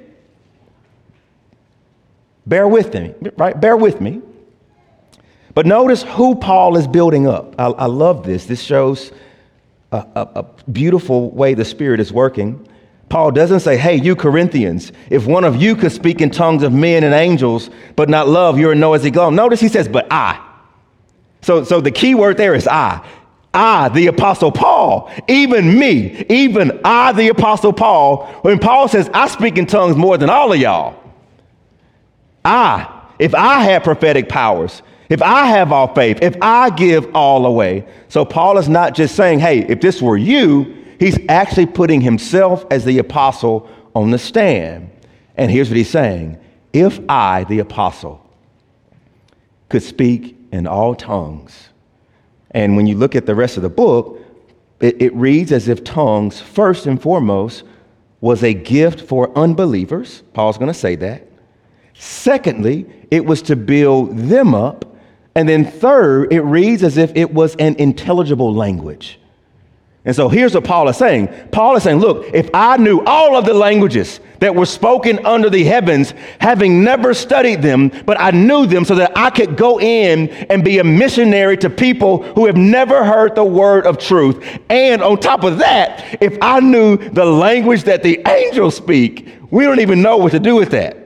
Bear 2.46 2.68
with 2.68 2.92
me, 2.92 3.14
right? 3.38 3.58
Bear 3.58 3.76
with 3.76 4.02
me. 4.02 4.20
But 5.54 5.64
notice 5.64 6.02
who 6.02 6.34
Paul 6.34 6.76
is 6.76 6.86
building 6.86 7.26
up. 7.26 7.54
I, 7.58 7.66
I 7.68 7.86
love 7.86 8.24
this. 8.26 8.44
This 8.44 8.60
shows 8.60 9.12
a, 9.94 10.06
a, 10.14 10.40
a 10.40 10.70
beautiful 10.70 11.30
way 11.30 11.54
the 11.54 11.64
Spirit 11.64 12.00
is 12.00 12.12
working. 12.12 12.68
Paul 13.08 13.30
doesn't 13.30 13.60
say, 13.60 13.76
hey, 13.76 13.96
you 13.96 14.16
Corinthians, 14.16 14.90
if 15.08 15.26
one 15.26 15.44
of 15.44 15.60
you 15.60 15.76
could 15.76 15.92
speak 15.92 16.20
in 16.20 16.30
tongues 16.30 16.62
of 16.62 16.72
men 16.72 17.04
and 17.04 17.14
angels, 17.14 17.70
but 17.96 18.08
not 18.08 18.26
love, 18.26 18.58
you're 18.58 18.72
a 18.72 18.74
noisy 18.76 19.10
glum. 19.10 19.36
Notice 19.36 19.60
he 19.60 19.68
says, 19.68 19.86
but 19.88 20.06
I. 20.10 20.44
So, 21.42 21.62
so 21.62 21.80
the 21.80 21.90
key 21.90 22.14
word 22.14 22.36
there 22.36 22.54
is 22.54 22.66
I. 22.66 23.06
I, 23.52 23.88
the 23.90 24.08
Apostle 24.08 24.50
Paul, 24.50 25.12
even 25.28 25.78
me, 25.78 26.26
even 26.28 26.80
I, 26.84 27.12
the 27.12 27.28
Apostle 27.28 27.72
Paul, 27.72 28.26
when 28.42 28.58
Paul 28.58 28.88
says, 28.88 29.08
I 29.14 29.28
speak 29.28 29.58
in 29.58 29.66
tongues 29.66 29.94
more 29.94 30.18
than 30.18 30.28
all 30.28 30.52
of 30.52 30.58
y'all. 30.58 31.00
I, 32.44 33.02
if 33.20 33.32
I 33.32 33.60
had 33.60 33.84
prophetic 33.84 34.28
powers, 34.28 34.82
if 35.08 35.22
I 35.22 35.46
have 35.46 35.72
all 35.72 35.94
faith, 35.94 36.18
if 36.22 36.36
I 36.40 36.70
give 36.70 37.14
all 37.14 37.46
away. 37.46 37.86
So 38.08 38.24
Paul 38.24 38.58
is 38.58 38.68
not 38.68 38.94
just 38.94 39.14
saying, 39.14 39.40
hey, 39.40 39.60
if 39.60 39.80
this 39.80 40.00
were 40.00 40.16
you, 40.16 40.84
he's 40.98 41.18
actually 41.28 41.66
putting 41.66 42.00
himself 42.00 42.64
as 42.70 42.84
the 42.84 42.98
apostle 42.98 43.68
on 43.94 44.10
the 44.10 44.18
stand. 44.18 44.90
And 45.36 45.50
here's 45.50 45.68
what 45.68 45.76
he's 45.76 45.90
saying 45.90 46.38
If 46.72 47.00
I, 47.08 47.44
the 47.44 47.58
apostle, 47.58 48.20
could 49.68 49.82
speak 49.82 50.36
in 50.52 50.66
all 50.66 50.94
tongues, 50.94 51.68
and 52.52 52.76
when 52.76 52.86
you 52.86 52.96
look 52.96 53.14
at 53.14 53.26
the 53.26 53.34
rest 53.34 53.56
of 53.56 53.62
the 53.62 53.68
book, 53.68 54.20
it, 54.80 55.00
it 55.02 55.14
reads 55.14 55.52
as 55.52 55.68
if 55.68 55.84
tongues, 55.84 56.40
first 56.40 56.86
and 56.86 57.00
foremost, 57.00 57.64
was 58.20 58.42
a 58.42 58.54
gift 58.54 59.00
for 59.00 59.36
unbelievers. 59.36 60.22
Paul's 60.32 60.56
going 60.56 60.72
to 60.72 60.78
say 60.78 60.96
that. 60.96 61.28
Secondly, 61.94 62.86
it 63.10 63.24
was 63.24 63.42
to 63.42 63.56
build 63.56 64.16
them 64.16 64.54
up. 64.54 64.93
And 65.34 65.48
then 65.48 65.64
third, 65.64 66.32
it 66.32 66.42
reads 66.42 66.82
as 66.82 66.96
if 66.96 67.12
it 67.16 67.32
was 67.32 67.56
an 67.56 67.74
intelligible 67.76 68.54
language. 68.54 69.18
And 70.06 70.14
so 70.14 70.28
here's 70.28 70.54
what 70.54 70.64
Paul 70.64 70.88
is 70.88 70.98
saying. 70.98 71.28
Paul 71.50 71.76
is 71.76 71.82
saying, 71.82 71.98
look, 71.98 72.26
if 72.34 72.50
I 72.52 72.76
knew 72.76 73.00
all 73.06 73.36
of 73.36 73.46
the 73.46 73.54
languages 73.54 74.20
that 74.38 74.54
were 74.54 74.66
spoken 74.66 75.24
under 75.24 75.48
the 75.48 75.64
heavens, 75.64 76.12
having 76.40 76.84
never 76.84 77.14
studied 77.14 77.62
them, 77.62 77.90
but 78.04 78.20
I 78.20 78.30
knew 78.30 78.66
them 78.66 78.84
so 78.84 78.96
that 78.96 79.16
I 79.16 79.30
could 79.30 79.56
go 79.56 79.80
in 79.80 80.28
and 80.28 80.62
be 80.62 80.78
a 80.78 80.84
missionary 80.84 81.56
to 81.58 81.70
people 81.70 82.22
who 82.34 82.44
have 82.44 82.56
never 82.56 83.02
heard 83.02 83.34
the 83.34 83.44
word 83.44 83.86
of 83.86 83.96
truth. 83.96 84.44
And 84.68 85.02
on 85.02 85.20
top 85.20 85.42
of 85.42 85.56
that, 85.58 86.18
if 86.20 86.36
I 86.42 86.60
knew 86.60 86.98
the 86.98 87.24
language 87.24 87.84
that 87.84 88.02
the 88.02 88.20
angels 88.28 88.76
speak, 88.76 89.34
we 89.50 89.64
don't 89.64 89.80
even 89.80 90.02
know 90.02 90.18
what 90.18 90.32
to 90.32 90.40
do 90.40 90.54
with 90.54 90.72
that. 90.72 90.98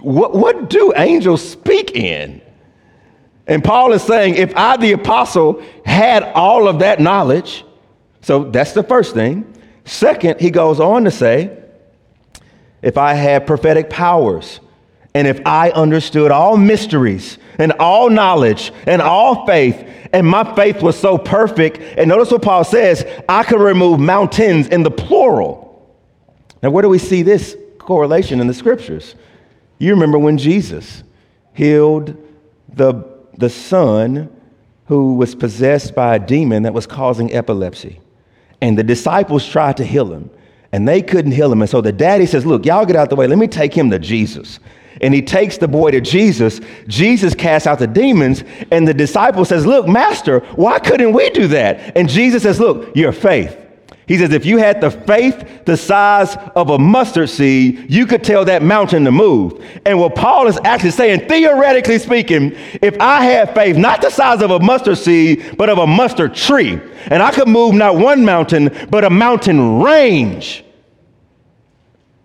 What, 0.00 0.34
what 0.34 0.70
do 0.70 0.92
angels 0.94 1.46
speak 1.48 1.96
in? 1.96 2.40
And 3.48 3.64
Paul 3.64 3.92
is 3.92 4.02
saying, 4.02 4.34
if 4.34 4.54
I, 4.56 4.76
the 4.76 4.92
apostle, 4.92 5.62
had 5.84 6.22
all 6.22 6.68
of 6.68 6.80
that 6.80 7.00
knowledge, 7.00 7.64
so 8.20 8.44
that's 8.44 8.72
the 8.72 8.82
first 8.82 9.14
thing. 9.14 9.54
Second, 9.84 10.38
he 10.38 10.50
goes 10.50 10.80
on 10.80 11.04
to 11.04 11.10
say, 11.10 11.56
if 12.82 12.98
I 12.98 13.14
had 13.14 13.46
prophetic 13.46 13.88
powers, 13.88 14.60
and 15.14 15.26
if 15.26 15.40
I 15.46 15.70
understood 15.70 16.30
all 16.30 16.56
mysteries 16.56 17.38
and 17.58 17.72
all 17.72 18.10
knowledge 18.10 18.70
and 18.86 19.00
all 19.00 19.46
faith, 19.46 19.84
and 20.12 20.26
my 20.26 20.54
faith 20.54 20.82
was 20.82 20.98
so 20.98 21.18
perfect, 21.18 21.78
and 21.98 22.08
notice 22.08 22.30
what 22.30 22.42
Paul 22.42 22.64
says, 22.64 23.04
I 23.28 23.42
could 23.42 23.60
remove 23.60 23.98
mountains 23.98 24.68
in 24.68 24.82
the 24.82 24.90
plural. 24.90 25.66
Now, 26.62 26.70
where 26.70 26.82
do 26.82 26.88
we 26.88 26.98
see 26.98 27.22
this 27.22 27.56
correlation 27.78 28.40
in 28.40 28.46
the 28.46 28.54
scriptures? 28.54 29.14
You 29.78 29.92
remember 29.92 30.18
when 30.18 30.38
Jesus 30.38 31.02
healed 31.54 32.14
the, 32.72 33.02
the 33.38 33.48
son 33.48 34.28
who 34.86 35.14
was 35.14 35.34
possessed 35.34 35.94
by 35.94 36.16
a 36.16 36.18
demon 36.18 36.64
that 36.64 36.74
was 36.74 36.86
causing 36.86 37.32
epilepsy. 37.32 38.00
And 38.60 38.76
the 38.76 38.82
disciples 38.82 39.46
tried 39.46 39.76
to 39.76 39.84
heal 39.84 40.12
him, 40.12 40.30
and 40.72 40.86
they 40.86 41.00
couldn't 41.00 41.32
heal 41.32 41.50
him. 41.52 41.62
And 41.62 41.70
so 41.70 41.80
the 41.80 41.92
daddy 41.92 42.26
says, 42.26 42.44
Look, 42.44 42.66
y'all 42.66 42.84
get 42.84 42.96
out 42.96 43.10
the 43.10 43.16
way. 43.16 43.26
Let 43.26 43.38
me 43.38 43.46
take 43.46 43.72
him 43.72 43.90
to 43.90 43.98
Jesus. 43.98 44.58
And 45.00 45.14
he 45.14 45.22
takes 45.22 45.58
the 45.58 45.68
boy 45.68 45.92
to 45.92 46.00
Jesus. 46.00 46.60
Jesus 46.88 47.34
casts 47.34 47.68
out 47.68 47.78
the 47.78 47.86
demons, 47.86 48.42
and 48.72 48.86
the 48.88 48.94
disciple 48.94 49.44
says, 49.44 49.64
Look, 49.64 49.86
master, 49.86 50.40
why 50.56 50.80
couldn't 50.80 51.12
we 51.12 51.30
do 51.30 51.46
that? 51.48 51.96
And 51.96 52.08
Jesus 52.08 52.42
says, 52.42 52.58
Look, 52.58 52.96
your 52.96 53.12
faith. 53.12 53.56
He 54.08 54.16
says, 54.16 54.32
if 54.32 54.46
you 54.46 54.56
had 54.56 54.80
the 54.80 54.90
faith 54.90 55.66
the 55.66 55.76
size 55.76 56.34
of 56.56 56.70
a 56.70 56.78
mustard 56.78 57.28
seed, 57.28 57.92
you 57.92 58.06
could 58.06 58.24
tell 58.24 58.42
that 58.46 58.62
mountain 58.62 59.04
to 59.04 59.12
move. 59.12 59.62
And 59.84 60.00
what 60.00 60.14
Paul 60.14 60.46
is 60.46 60.58
actually 60.64 60.92
saying, 60.92 61.28
theoretically 61.28 61.98
speaking, 61.98 62.56
if 62.80 62.98
I 63.00 63.22
had 63.22 63.54
faith, 63.54 63.76
not 63.76 64.00
the 64.00 64.08
size 64.08 64.40
of 64.40 64.50
a 64.50 64.60
mustard 64.60 64.96
seed, 64.96 65.58
but 65.58 65.68
of 65.68 65.76
a 65.76 65.86
mustard 65.86 66.34
tree, 66.34 66.80
and 67.08 67.22
I 67.22 67.30
could 67.32 67.48
move 67.48 67.74
not 67.74 67.96
one 67.96 68.24
mountain, 68.24 68.74
but 68.88 69.04
a 69.04 69.10
mountain 69.10 69.82
range. 69.82 70.64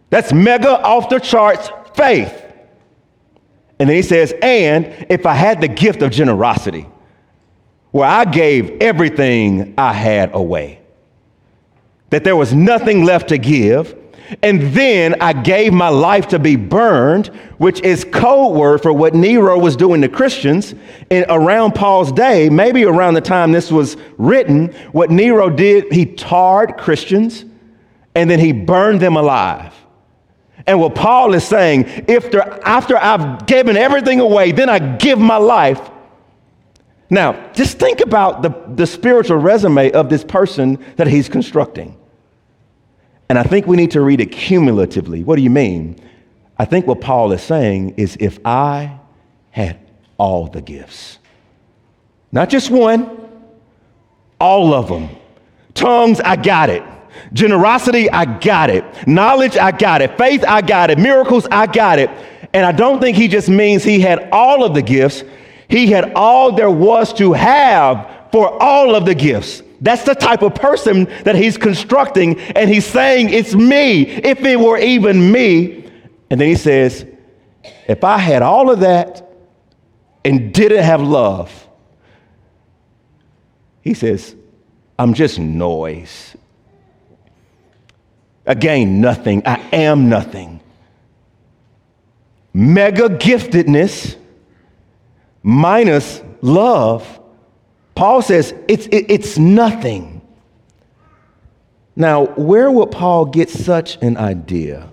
That's 0.10 0.32
mega 0.32 0.82
off 0.82 1.10
the 1.10 1.20
charts 1.20 1.70
faith. 1.96 2.40
And 3.78 3.90
then 3.90 3.98
he 3.98 4.04
says, 4.04 4.34
and 4.42 4.86
if 5.10 5.26
I 5.26 5.34
had 5.34 5.60
the 5.60 5.68
gift 5.68 6.02
of 6.02 6.12
generosity, 6.12 6.88
where 7.92 8.08
I 8.08 8.24
gave 8.24 8.82
everything 8.82 9.74
I 9.78 9.92
had 9.92 10.34
away 10.34 10.80
that 12.14 12.24
there 12.24 12.36
was 12.36 12.54
nothing 12.54 13.04
left 13.06 13.30
to 13.30 13.38
give. 13.38 13.98
And 14.42 14.74
then 14.74 15.16
I 15.22 15.34
gave 15.34 15.74
my 15.74 15.90
life 15.90 16.28
to 16.30 16.40
be 16.40 16.56
burned, 16.56 17.28
which 17.58 17.82
is 17.82 18.04
code 18.04 18.56
word 18.56 18.82
for 18.82 18.94
what 18.94 19.14
Nero 19.14 19.58
was 19.60 19.76
doing 19.76 20.02
to 20.02 20.08
Christians. 20.08 20.76
And 21.12 21.26
around 21.30 21.74
Paul's 21.74 22.12
day, 22.12 22.50
maybe 22.50 22.86
around 22.86 23.16
the 23.16 23.22
time 23.22 23.52
this 23.52 23.72
was 23.72 23.98
written, 24.18 24.68
what 24.92 25.12
Nero 25.12 25.50
did, 25.50 25.92
he 25.92 26.06
tarred 26.06 26.78
Christians 26.78 27.46
and 28.16 28.30
then 28.30 28.40
he 28.40 28.52
burned 28.52 29.00
them 29.00 29.18
alive. 29.18 29.74
And 30.66 30.80
what 30.80 30.96
Paul 30.96 31.34
is 31.34 31.44
saying, 31.44 31.86
after, 32.10 32.42
after 32.64 32.96
I've 32.96 33.46
given 33.48 33.76
everything 33.76 34.20
away, 34.20 34.52
then 34.52 34.70
I 34.70 34.80
give 34.98 35.20
my 35.20 35.38
life. 35.38 35.90
Now, 37.10 37.52
just 37.54 37.80
think 37.80 38.00
about 38.00 38.42
the, 38.44 38.50
the 38.76 38.88
spiritual 38.88 39.38
resume 39.38 39.92
of 39.92 40.10
this 40.10 40.24
person 40.24 40.84
that 40.96 41.08
he's 41.08 41.28
constructing. 41.28 41.98
And 43.34 43.40
I 43.40 43.42
think 43.42 43.66
we 43.66 43.78
need 43.78 43.90
to 43.90 44.02
read 44.02 44.22
it 44.22 44.28
cumulatively. 44.32 45.24
What 45.24 45.38
do 45.38 45.42
you 45.42 45.50
mean? 45.50 46.00
I 46.60 46.66
think 46.66 46.86
what 46.86 47.02
Paul 47.02 47.32
is 47.32 47.42
saying 47.42 47.96
is 47.98 48.16
if 48.20 48.38
I 48.46 49.00
had 49.50 49.80
all 50.20 50.46
the 50.46 50.62
gifts, 50.62 51.18
not 52.32 52.48
just 52.48 52.70
one, 52.70 53.10
all 54.40 54.72
of 54.76 54.88
them. 54.88 55.10
Tongues, 55.74 56.22
I 56.22 56.36
got 56.36 56.70
it. 56.70 56.84
Generosity, 57.34 58.08
I 58.08 58.38
got 58.38 58.70
it. 58.70 58.86
Knowledge, 59.08 59.58
I 59.58 59.72
got 59.72 60.04
it. 60.04 60.16
Faith, 60.16 60.46
I 60.48 60.62
got 60.62 60.92
it. 60.92 61.00
Miracles, 61.00 61.48
I 61.50 61.66
got 61.66 61.98
it. 61.98 62.12
And 62.54 62.64
I 62.64 62.72
don't 62.72 63.02
think 63.02 63.18
he 63.18 63.28
just 63.28 63.50
means 63.50 63.84
he 63.84 64.00
had 64.00 64.30
all 64.32 64.64
of 64.64 64.76
the 64.76 64.84
gifts, 64.84 65.24
he 65.68 65.88
had 65.88 66.14
all 66.14 66.52
there 66.52 66.70
was 66.70 67.12
to 67.14 67.34
have 67.34 68.28
for 68.32 68.62
all 68.62 68.94
of 68.94 69.08
the 69.08 69.16
gifts. 69.16 69.64
That's 69.84 70.04
the 70.04 70.16
type 70.16 70.44
of 70.44 70.56
person 70.56 71.06
that 71.26 71.36
he's 71.36 71.58
constructing, 71.58 72.40
and 72.40 72.70
he's 72.70 72.86
saying, 72.86 73.30
It's 73.30 73.54
me, 73.54 74.04
if 74.04 74.40
it 74.40 74.58
were 74.58 74.78
even 74.78 75.30
me. 75.30 75.84
And 76.30 76.40
then 76.40 76.48
he 76.48 76.56
says, 76.56 77.06
If 77.86 78.06
I 78.06 78.18
had 78.18 78.42
all 78.42 78.72
of 78.72 78.80
that 78.80 79.30
and 80.24 80.54
didn't 80.54 80.84
have 80.84 81.02
love, 81.02 81.68
he 83.82 83.94
says, 83.94 84.38
I'm 84.98 85.14
just 85.14 85.38
noise. 85.38 86.34
Again, 88.46 89.02
nothing. 89.02 89.42
I 89.46 89.60
am 89.74 90.08
nothing. 90.08 90.62
Mega 92.54 93.10
giftedness 93.10 94.16
minus 95.42 96.22
love 96.42 97.20
Paul 97.96 98.22
says 98.22 98.54
it's, 98.68 98.88
it, 98.88 99.06
it's 99.10 99.38
nothing. 99.38 100.22
Now, 101.96 102.26
where 102.26 102.72
would 102.72 102.92
Paul 102.92 103.26
get 103.26 103.50
such 103.50 103.98
an 104.02 104.18
idea? 104.18 104.90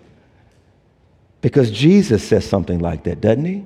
Because 1.40 1.70
Jesus 1.70 2.26
says 2.26 2.46
something 2.46 2.78
like 2.78 3.04
that, 3.04 3.20
doesn't 3.20 3.46
he? 3.46 3.64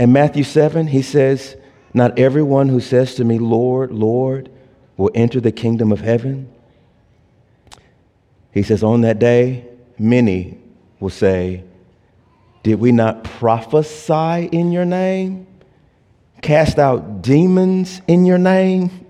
In 0.00 0.12
Matthew 0.12 0.42
7, 0.42 0.88
he 0.88 1.02
says, 1.02 1.56
Not 1.94 2.18
everyone 2.18 2.68
who 2.68 2.80
says 2.80 3.14
to 3.16 3.24
me, 3.24 3.38
Lord, 3.38 3.92
Lord, 3.92 4.50
will 4.96 5.10
enter 5.14 5.40
the 5.40 5.52
kingdom 5.52 5.92
of 5.92 6.00
heaven. 6.00 6.52
He 8.50 8.64
says, 8.64 8.82
On 8.82 9.02
that 9.02 9.20
day, 9.20 9.64
many 9.98 10.58
will 10.98 11.10
say, 11.10 11.62
Did 12.64 12.80
we 12.80 12.90
not 12.90 13.22
prophesy 13.22 14.48
in 14.50 14.72
your 14.72 14.84
name? 14.84 15.46
Cast 16.42 16.78
out 16.78 17.22
demons 17.22 18.02
in 18.06 18.26
your 18.26 18.38
name 18.38 19.06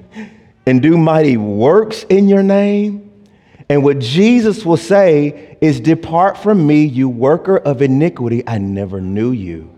and 0.66 0.80
do 0.80 0.96
mighty 0.96 1.36
works 1.36 2.04
in 2.04 2.28
your 2.28 2.42
name. 2.42 3.10
And 3.68 3.82
what 3.82 3.98
Jesus 3.98 4.64
will 4.64 4.76
say 4.76 5.56
is, 5.60 5.80
Depart 5.80 6.38
from 6.38 6.66
me, 6.66 6.84
you 6.84 7.08
worker 7.08 7.56
of 7.56 7.82
iniquity, 7.82 8.42
I 8.46 8.58
never 8.58 9.00
knew 9.00 9.32
you. 9.32 9.76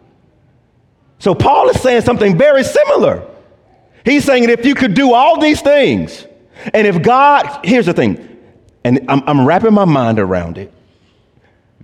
So 1.18 1.34
Paul 1.34 1.70
is 1.70 1.80
saying 1.80 2.02
something 2.02 2.36
very 2.36 2.64
similar. 2.64 3.26
He's 4.04 4.24
saying 4.24 4.46
that 4.48 4.60
if 4.60 4.66
you 4.66 4.74
could 4.74 4.94
do 4.94 5.14
all 5.14 5.40
these 5.40 5.62
things, 5.62 6.26
and 6.72 6.86
if 6.86 7.02
God, 7.02 7.64
here's 7.64 7.86
the 7.86 7.92
thing, 7.92 8.38
and 8.84 9.06
I'm, 9.08 9.22
I'm 9.26 9.46
wrapping 9.46 9.72
my 9.72 9.86
mind 9.86 10.18
around 10.18 10.58
it. 10.58 10.72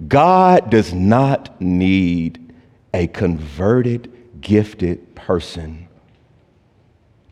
God 0.07 0.71
does 0.71 0.93
not 0.93 1.61
need 1.61 2.53
a 2.93 3.07
converted, 3.07 4.13
gifted 4.41 5.15
person 5.15 5.89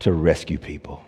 to 0.00 0.12
rescue 0.12 0.59
people. 0.59 1.05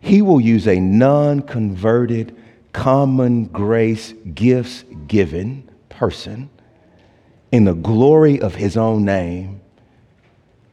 He 0.00 0.20
will 0.20 0.40
use 0.40 0.66
a 0.66 0.80
non 0.80 1.42
converted, 1.42 2.36
common 2.72 3.44
grace, 3.44 4.12
gifts 4.34 4.84
given 5.06 5.68
person 5.88 6.50
in 7.52 7.64
the 7.64 7.74
glory 7.74 8.40
of 8.40 8.56
his 8.56 8.76
own 8.76 9.04
name. 9.04 9.60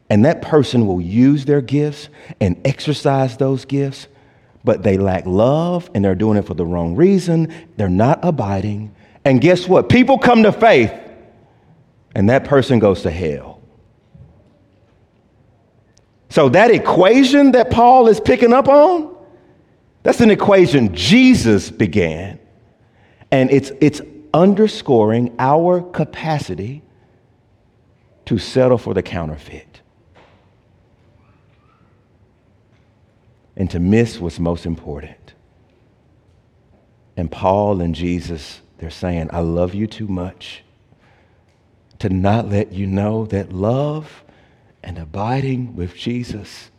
And 0.09 0.25
that 0.25 0.41
person 0.41 0.87
will 0.87 0.99
use 0.99 1.45
their 1.45 1.61
gifts 1.61 2.09
and 2.41 2.59
exercise 2.65 3.37
those 3.37 3.65
gifts, 3.65 4.07
but 4.63 4.81
they 4.81 4.97
lack 4.97 5.27
love 5.27 5.91
and 5.93 6.03
they're 6.03 6.15
doing 6.15 6.37
it 6.37 6.47
for 6.47 6.55
the 6.55 6.65
wrong 6.65 6.95
reason. 6.95 7.53
They're 7.77 7.89
not 7.89 8.19
abiding. 8.23 8.95
And 9.23 9.39
guess 9.39 9.67
what? 9.67 9.89
People 9.89 10.17
come 10.17 10.41
to 10.43 10.51
faith 10.51 10.91
and 12.15 12.29
that 12.29 12.45
person 12.45 12.79
goes 12.79 13.03
to 13.03 13.11
hell. 13.11 13.61
So, 16.29 16.49
that 16.49 16.71
equation 16.71 17.53
that 17.53 17.71
Paul 17.71 18.07
is 18.07 18.19
picking 18.19 18.53
up 18.53 18.67
on, 18.67 19.15
that's 20.03 20.21
an 20.21 20.29
equation 20.29 20.93
Jesus 20.93 21.71
began. 21.71 22.39
And 23.31 23.51
it's, 23.51 23.71
it's 23.81 24.01
underscoring 24.33 25.35
our 25.39 25.81
capacity 25.81 26.83
to 28.25 28.37
settle 28.37 28.77
for 28.77 28.93
the 28.93 29.01
counterfeit 29.01 29.81
and 33.55 33.69
to 33.71 33.79
miss 33.79 34.19
what's 34.19 34.39
most 34.39 34.65
important. 34.65 35.33
And 37.17 37.29
Paul 37.31 37.81
and 37.81 37.93
Jesus, 37.93 38.61
they're 38.77 38.89
saying, 38.89 39.29
I 39.33 39.39
love 39.41 39.73
you 39.75 39.87
too 39.87 40.07
much 40.07 40.63
to 41.99 42.09
not 42.09 42.49
let 42.49 42.71
you 42.71 42.87
know 42.87 43.25
that 43.27 43.51
love 43.51 44.23
and 44.83 44.97
abiding 44.97 45.75
with 45.75 45.95
Jesus, 45.95 46.71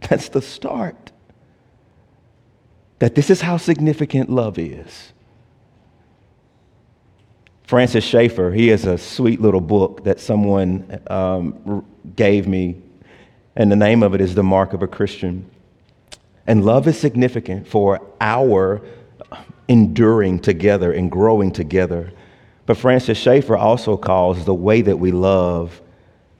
that's 0.00 0.28
the 0.28 0.42
start 0.42 1.12
that 2.98 3.14
this 3.14 3.28
is 3.28 3.42
how 3.42 3.56
significant 3.58 4.30
love 4.30 4.58
is. 4.58 5.12
Francis 7.64 8.04
Schaeffer, 8.04 8.50
he 8.50 8.68
has 8.68 8.86
a 8.86 8.98
sweet 8.98 9.40
little 9.40 9.60
book 9.60 10.04
that 10.04 10.20
someone 10.20 11.00
um, 11.08 11.84
gave 12.16 12.46
me, 12.46 12.80
and 13.56 13.70
the 13.70 13.76
name 13.76 14.02
of 14.02 14.14
it 14.14 14.20
is 14.20 14.34
The 14.34 14.42
Mark 14.42 14.72
of 14.72 14.82
a 14.82 14.86
Christian. 14.86 15.50
And 16.46 16.64
love 16.64 16.86
is 16.86 16.98
significant 16.98 17.66
for 17.66 18.00
our 18.20 18.82
enduring 19.68 20.38
together 20.40 20.92
and 20.92 21.10
growing 21.10 21.52
together. 21.52 22.12
But 22.66 22.76
Francis 22.76 23.18
Schaeffer 23.18 23.56
also 23.56 23.96
calls 23.96 24.44
the 24.44 24.54
way 24.54 24.80
that 24.82 24.98
we 24.98 25.12
love, 25.12 25.80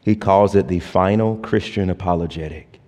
he 0.02 0.14
calls 0.14 0.54
it 0.54 0.68
the 0.68 0.80
final 0.80 1.36
Christian 1.36 1.90
apologetic. 1.90 2.80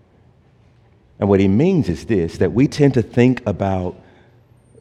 And 1.19 1.28
what 1.28 1.40
he 1.40 1.49
means 1.49 1.88
is 1.88 2.05
this 2.07 2.38
that 2.38 2.52
we 2.52 2.69
tend 2.69 2.95
to 2.95 3.02
think 3.02 3.43
about 3.47 3.97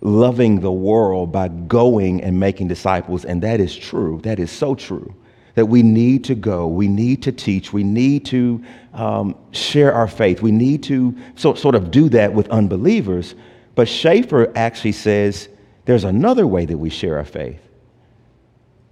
loving 0.02 0.60
the 0.60 0.72
world 0.72 1.32
by 1.32 1.48
going 1.48 2.22
and 2.22 2.40
making 2.40 2.68
disciples, 2.68 3.26
and 3.26 3.42
that 3.42 3.60
is 3.60 3.76
true. 3.76 4.20
That 4.24 4.40
is 4.40 4.52
so 4.52 4.76
true. 4.76 5.14
That 5.56 5.68
we 5.68 5.84
need 5.84 6.26
to 6.26 6.36
go, 6.36 6.68
we 6.68 6.90
need 6.90 7.24
to 7.24 7.32
teach, 7.32 7.72
we 7.72 7.84
need 7.84 8.26
to 8.26 8.64
um, 8.94 9.38
share 9.52 9.94
our 9.94 10.08
faith, 10.08 10.42
we 10.42 10.52
need 10.52 10.84
to 10.84 11.16
so, 11.36 11.54
sort 11.54 11.76
of 11.76 11.92
do 11.92 12.10
that 12.10 12.34
with 12.34 12.50
unbelievers. 12.50 13.36
But 13.74 13.88
Schaeffer 13.88 14.52
actually 14.56 14.92
says 14.92 15.48
there's 15.86 16.04
another 16.04 16.46
way 16.46 16.66
that 16.66 16.78
we 16.78 16.90
share 16.90 17.18
our 17.18 17.26
faith, 17.26 17.62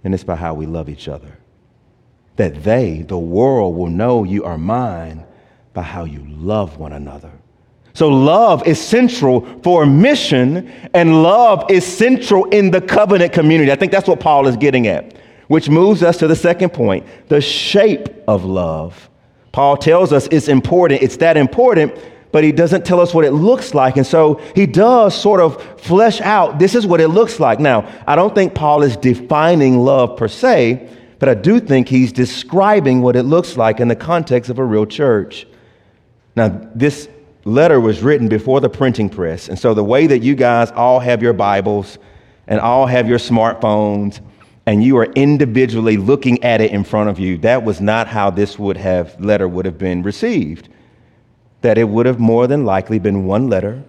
and 0.04 0.14
it's 0.14 0.24
by 0.24 0.36
how 0.36 0.54
we 0.54 0.66
love 0.66 0.88
each 0.88 1.08
other. 1.08 1.38
That 2.36 2.62
they, 2.62 3.02
the 3.02 3.18
world, 3.18 3.74
will 3.74 3.88
know 3.88 4.22
you 4.22 4.44
are 4.44 4.58
mine 4.58 5.24
by 5.72 5.82
how 5.82 6.04
you 6.04 6.24
love 6.28 6.78
one 6.78 6.92
another. 6.92 7.32
So, 7.94 8.08
love 8.08 8.66
is 8.66 8.80
central 8.80 9.42
for 9.62 9.86
mission, 9.86 10.68
and 10.94 11.22
love 11.22 11.70
is 11.70 11.86
central 11.86 12.44
in 12.46 12.70
the 12.70 12.80
covenant 12.80 13.32
community. 13.32 13.70
I 13.70 13.76
think 13.76 13.92
that's 13.92 14.08
what 14.08 14.20
Paul 14.20 14.48
is 14.48 14.56
getting 14.56 14.88
at, 14.88 15.16
which 15.46 15.68
moves 15.68 16.02
us 16.02 16.16
to 16.18 16.26
the 16.26 16.36
second 16.36 16.70
point 16.70 17.06
the 17.28 17.40
shape 17.40 18.08
of 18.26 18.44
love. 18.44 19.08
Paul 19.52 19.76
tells 19.76 20.12
us 20.12 20.26
it's 20.32 20.48
important, 20.48 21.02
it's 21.02 21.16
that 21.18 21.36
important, 21.36 21.96
but 22.34 22.42
he 22.42 22.50
doesn't 22.50 22.84
tell 22.84 22.98
us 22.98 23.14
what 23.14 23.24
it 23.24 23.30
looks 23.30 23.74
like. 23.74 23.96
And 23.96 24.04
so 24.04 24.40
he 24.56 24.66
does 24.66 25.16
sort 25.16 25.38
of 25.40 25.62
flesh 25.80 26.20
out 26.20 26.58
this 26.58 26.74
is 26.74 26.84
what 26.84 27.00
it 27.00 27.06
looks 27.06 27.38
like. 27.38 27.60
Now, 27.60 27.88
I 28.08 28.16
don't 28.16 28.34
think 28.34 28.56
Paul 28.56 28.82
is 28.82 28.96
defining 28.96 29.78
love 29.78 30.16
per 30.16 30.26
se, 30.26 30.88
but 31.20 31.28
I 31.28 31.34
do 31.34 31.60
think 31.60 31.88
he's 31.88 32.10
describing 32.10 33.02
what 33.02 33.14
it 33.14 33.22
looks 33.22 33.56
like 33.56 33.78
in 33.78 33.86
the 33.86 33.94
context 33.94 34.50
of 34.50 34.58
a 34.58 34.64
real 34.64 34.84
church. 34.84 35.46
Now, 36.34 36.48
this 36.74 37.08
letter 37.44 37.78
was 37.78 38.02
written 38.02 38.26
before 38.26 38.60
the 38.60 38.68
printing 38.68 39.10
press. 39.10 39.48
And 39.48 39.56
so, 39.56 39.72
the 39.72 39.84
way 39.84 40.08
that 40.08 40.18
you 40.18 40.34
guys 40.34 40.72
all 40.72 40.98
have 40.98 41.22
your 41.22 41.34
Bibles 41.34 41.98
and 42.48 42.58
all 42.58 42.86
have 42.86 43.08
your 43.08 43.20
smartphones 43.20 44.20
and 44.66 44.82
you 44.82 44.96
are 44.96 45.06
individually 45.14 45.96
looking 45.98 46.42
at 46.42 46.60
it 46.60 46.72
in 46.72 46.82
front 46.82 47.10
of 47.10 47.20
you, 47.20 47.38
that 47.38 47.62
was 47.62 47.80
not 47.80 48.08
how 48.08 48.28
this 48.28 48.58
would 48.58 48.76
have 48.76 49.20
letter 49.20 49.46
would 49.46 49.66
have 49.66 49.78
been 49.78 50.02
received. 50.02 50.68
That 51.64 51.78
it 51.78 51.88
would 51.88 52.04
have 52.04 52.20
more 52.20 52.46
than 52.46 52.64
likely 52.64 52.98
been 52.98 53.24
one 53.24 53.48
letter. 53.48 53.82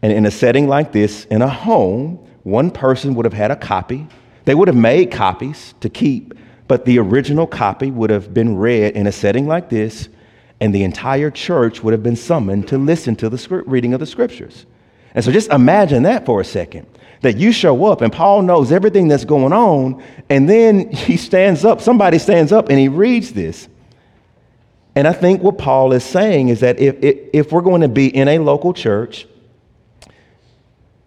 And 0.00 0.12
in 0.12 0.26
a 0.26 0.30
setting 0.30 0.68
like 0.68 0.92
this, 0.92 1.24
in 1.26 1.42
a 1.42 1.48
home, 1.48 2.18
one 2.44 2.70
person 2.70 3.14
would 3.16 3.24
have 3.24 3.32
had 3.32 3.50
a 3.50 3.56
copy. 3.56 4.06
They 4.44 4.54
would 4.54 4.68
have 4.68 4.76
made 4.76 5.10
copies 5.10 5.74
to 5.80 5.88
keep, 5.88 6.34
but 6.68 6.84
the 6.84 6.98
original 7.00 7.46
copy 7.46 7.90
would 7.90 8.10
have 8.10 8.32
been 8.32 8.56
read 8.56 8.94
in 8.94 9.06
a 9.06 9.12
setting 9.12 9.48
like 9.48 9.70
this 9.70 10.08
and 10.60 10.74
the 10.74 10.84
entire 10.84 11.30
church 11.30 11.82
would 11.82 11.92
have 11.92 12.02
been 12.02 12.16
summoned 12.16 12.68
to 12.68 12.78
listen 12.78 13.16
to 13.16 13.28
the 13.28 13.62
reading 13.66 13.92
of 13.92 14.00
the 14.00 14.06
scriptures. 14.06 14.66
And 15.14 15.24
so 15.24 15.32
just 15.32 15.50
imagine 15.50 16.04
that 16.04 16.24
for 16.24 16.40
a 16.40 16.44
second 16.44 16.86
that 17.22 17.36
you 17.36 17.52
show 17.52 17.86
up 17.86 18.00
and 18.02 18.12
Paul 18.12 18.42
knows 18.42 18.70
everything 18.70 19.08
that's 19.08 19.24
going 19.24 19.52
on, 19.52 20.02
and 20.28 20.48
then 20.48 20.90
he 20.90 21.16
stands 21.16 21.64
up, 21.64 21.80
somebody 21.80 22.18
stands 22.18 22.52
up 22.52 22.68
and 22.68 22.78
he 22.78 22.88
reads 22.88 23.32
this. 23.32 23.68
And 24.96 25.08
I 25.08 25.12
think 25.12 25.42
what 25.42 25.58
Paul 25.58 25.92
is 25.92 26.04
saying 26.04 26.48
is 26.48 26.60
that 26.60 26.78
if, 26.78 26.96
if, 27.02 27.18
if 27.32 27.52
we're 27.52 27.62
going 27.62 27.80
to 27.80 27.88
be 27.88 28.14
in 28.14 28.28
a 28.28 28.38
local 28.38 28.72
church, 28.72 29.26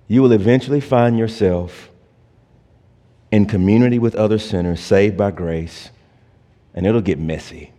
you 0.07 0.21
will 0.21 0.33
eventually 0.33 0.81
find 0.81 1.17
yourself 1.17 1.89
in 3.31 3.45
community 3.45 3.99
with 3.99 4.15
other 4.15 4.39
sinners 4.39 4.79
saved 4.79 5.17
by 5.17 5.31
grace, 5.31 5.89
and 6.73 6.85
it'll 6.85 7.01
get 7.01 7.19
messy. 7.19 7.71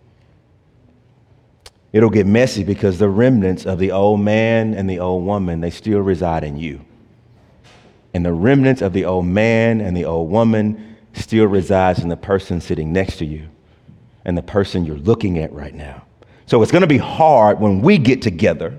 It'll 1.92 2.10
get 2.10 2.26
messy 2.26 2.64
because 2.64 2.98
the 2.98 3.08
remnants 3.08 3.64
of 3.64 3.78
the 3.78 3.92
old 3.92 4.20
man 4.20 4.74
and 4.74 4.88
the 4.88 4.98
old 4.98 5.24
woman, 5.24 5.60
they 5.60 5.70
still 5.70 6.00
reside 6.00 6.44
in 6.44 6.58
you. 6.58 6.84
And 8.12 8.24
the 8.24 8.32
remnants 8.32 8.82
of 8.82 8.92
the 8.92 9.04
old 9.04 9.26
man 9.26 9.80
and 9.80 9.96
the 9.96 10.04
old 10.04 10.30
woman 10.30 10.96
still 11.14 11.46
resides 11.46 12.00
in 12.00 12.08
the 12.08 12.16
person 12.16 12.60
sitting 12.60 12.92
next 12.92 13.16
to 13.18 13.24
you 13.24 13.48
and 14.28 14.36
the 14.36 14.42
person 14.42 14.84
you're 14.84 14.98
looking 14.98 15.38
at 15.38 15.50
right 15.54 15.74
now. 15.74 16.04
So 16.44 16.62
it's 16.62 16.70
going 16.70 16.82
to 16.82 16.86
be 16.86 16.98
hard 16.98 17.60
when 17.60 17.80
we 17.80 17.96
get 17.96 18.20
together. 18.20 18.78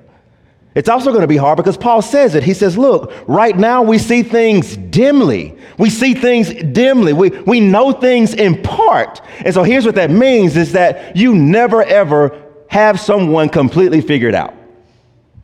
It's 0.75 0.88
also 0.88 1.09
going 1.09 1.23
to 1.23 1.27
be 1.27 1.38
hard 1.38 1.57
because 1.57 1.75
Paul 1.75 2.03
says 2.03 2.35
it. 2.35 2.43
He 2.43 2.53
says, 2.53 2.77
Look, 2.77 3.12
right 3.27 3.57
now 3.57 3.81
we 3.81 3.97
see 3.97 4.21
things 4.21 4.77
dimly. 4.77 5.57
We 5.79 5.89
see 5.89 6.13
things 6.13 6.53
dimly. 6.53 7.13
We, 7.13 7.29
we 7.29 7.59
know 7.59 7.91
things 7.91 8.35
in 8.35 8.62
part. 8.62 9.21
And 9.39 9.51
so 9.51 9.63
here's 9.63 9.88
what 9.88 9.95
that 9.95 10.12
means 10.12 10.55
is 10.55 10.73
that 10.73 11.17
you 11.17 11.33
never 11.33 11.81
ever 11.81 12.39
have 12.69 12.99
someone 12.99 13.49
completely 13.49 14.01
figured 14.01 14.35
out. 14.35 14.53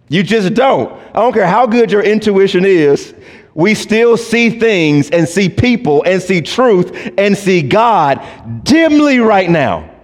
You 0.08 0.22
just 0.22 0.54
don't. 0.54 0.94
I 1.16 1.20
don't 1.20 1.34
care 1.34 1.48
how 1.48 1.66
good 1.66 1.92
your 1.92 2.04
intuition 2.04 2.64
is. 2.64 3.16
We 3.56 3.74
still 3.74 4.18
see 4.18 4.60
things 4.60 5.10
and 5.10 5.28
see 5.28 5.50
people 5.50 6.04
and 6.04 6.22
see 6.22 6.42
truth 6.42 7.12
and 7.18 7.36
see 7.36 7.64
God 7.64 8.22
dimly 8.64 9.20
right 9.20 9.50
now, 9.50 9.95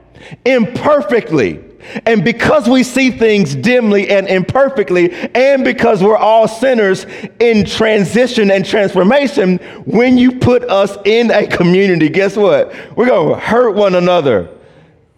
imperfectly. 0.45 1.63
And 2.05 2.23
because 2.23 2.69
we 2.69 2.84
see 2.84 3.12
things 3.12 3.55
dimly 3.55 4.10
and 4.10 4.27
imperfectly, 4.27 5.12
and 5.34 5.63
because 5.63 6.03
we're 6.03 6.17
all 6.17 6.47
sinners 6.47 7.05
in 7.39 7.65
transition 7.65 8.51
and 8.51 8.65
transformation, 8.65 9.57
when 9.86 10.17
you 10.17 10.39
put 10.39 10.63
us 10.63 10.97
in 11.05 11.31
a 11.31 11.47
community, 11.47 12.10
guess 12.10 12.38
what? 12.38 12.73
We're 12.95 13.07
going 13.07 13.34
to 13.34 13.39
hurt 13.39 13.75
one 13.75 13.95
another. 13.95 14.49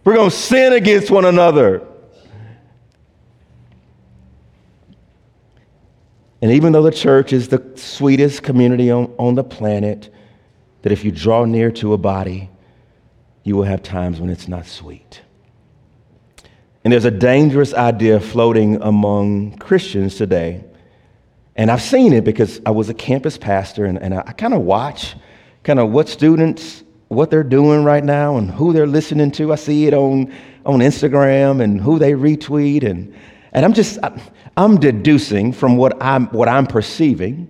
We're 0.04 0.16
going 0.16 0.30
to 0.30 0.36
sin 0.36 0.74
against 0.74 1.12
one 1.12 1.26
another. 1.26 1.86
And 6.42 6.52
even 6.52 6.74
though 6.74 6.84
the 6.84 6.92
church 6.92 7.32
is 7.32 7.48
the 7.48 7.64
sweetest 7.76 8.44
community 8.44 8.92
on, 8.92 9.14
on 9.18 9.36
the 9.36 9.46
planet, 9.46 10.14
that 10.82 10.92
if 10.92 11.06
you 11.06 11.12
draw 11.12 11.46
near 11.46 11.72
to 11.72 11.94
a 11.94 11.98
body, 11.98 12.50
you 13.44 13.56
will 13.56 13.64
have 13.64 13.84
times 13.84 14.20
when 14.20 14.30
it's 14.30 14.48
not 14.48 14.66
sweet. 14.66 15.22
And 16.84 16.92
there's 16.92 17.06
a 17.06 17.12
dangerous 17.12 17.74
idea 17.74 18.20
floating 18.20 18.82
among 18.82 19.58
Christians 19.58 20.16
today. 20.16 20.64
And 21.56 21.72
I've 21.72 21.82
seen 21.82 22.14
it 22.14 22.24
because 22.24 22.60
I 22.66 22.72
was 22.72 22.90
a 22.90 22.94
campus 22.94 23.38
pastor 23.38 23.86
and, 23.86 23.98
and 24.02 24.14
I, 24.14 24.24
I 24.28 24.32
kind 24.34 24.54
of 24.54 24.62
watch 24.62 25.16
kind 25.64 25.80
of 25.80 25.92
what 25.92 26.10
students, 26.10 26.84
what 27.08 27.30
they're 27.30 27.44
doing 27.44 27.84
right 27.84 28.04
now 28.04 28.38
and 28.38 28.50
who 28.50 28.74
they're 28.74 28.88
listening 28.88 29.32
to. 29.32 29.54
I 29.54 29.56
see 29.56 29.86
it 29.86 29.94
on, 29.94 30.34
on 30.66 30.80
Instagram 30.80 31.62
and 31.62 31.80
who 31.80 32.00
they 32.00 32.14
retweet. 32.14 32.84
And, 32.84 33.16
and 33.54 33.64
I'm 33.64 33.74
just, 33.74 34.00
I'm 34.58 34.80
deducing 34.80 35.54
from 35.54 35.78
what 35.78 36.02
I'm, 36.02 36.28
what 36.28 36.50
I'm 36.50 36.66
perceiving 36.66 37.48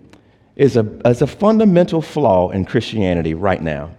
is 0.56 0.78
a, 0.78 0.86
is 1.08 1.22
a 1.22 1.28
fundamental 1.28 2.02
flaw 2.02 2.50
in 2.50 2.66
Christianity 2.66 3.34
right 3.34 3.62
now. 3.62 3.96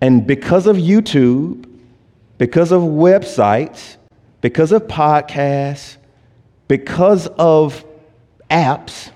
And 0.00 0.26
because 0.26 0.66
of 0.66 0.76
YouTube, 0.76 1.66
because 2.38 2.72
of 2.72 2.82
websites, 2.82 3.96
because 4.40 4.72
of 4.72 4.84
podcasts, 4.84 5.96
because 6.68 7.26
of 7.26 7.84
apps, 8.50 9.10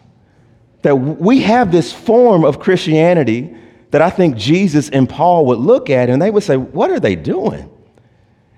that 0.82 0.96
we 0.96 1.40
have 1.40 1.72
this 1.72 1.92
form 1.92 2.44
of 2.44 2.60
Christianity 2.60 3.56
that 3.90 4.02
I 4.02 4.10
think 4.10 4.36
Jesus 4.36 4.90
and 4.90 5.08
Paul 5.08 5.46
would 5.46 5.58
look 5.58 5.88
at 5.88 6.10
and 6.10 6.20
they 6.20 6.30
would 6.30 6.42
say, 6.42 6.56
What 6.56 6.90
are 6.90 7.00
they 7.00 7.16
doing? 7.16 7.70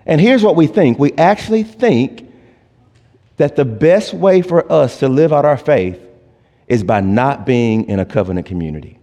And 0.06 0.20
here's 0.20 0.42
what 0.42 0.56
we 0.56 0.66
think 0.66 0.98
we 0.98 1.12
actually 1.12 1.62
think 1.62 2.32
that 3.36 3.54
the 3.54 3.64
best 3.64 4.14
way 4.14 4.40
for 4.40 4.70
us 4.72 5.00
to 5.00 5.08
live 5.08 5.32
out 5.32 5.44
our 5.44 5.58
faith 5.58 6.00
is 6.66 6.82
by 6.82 7.00
not 7.00 7.46
being 7.46 7.88
in 7.88 8.00
a 8.00 8.04
covenant 8.04 8.46
community. 8.46 8.95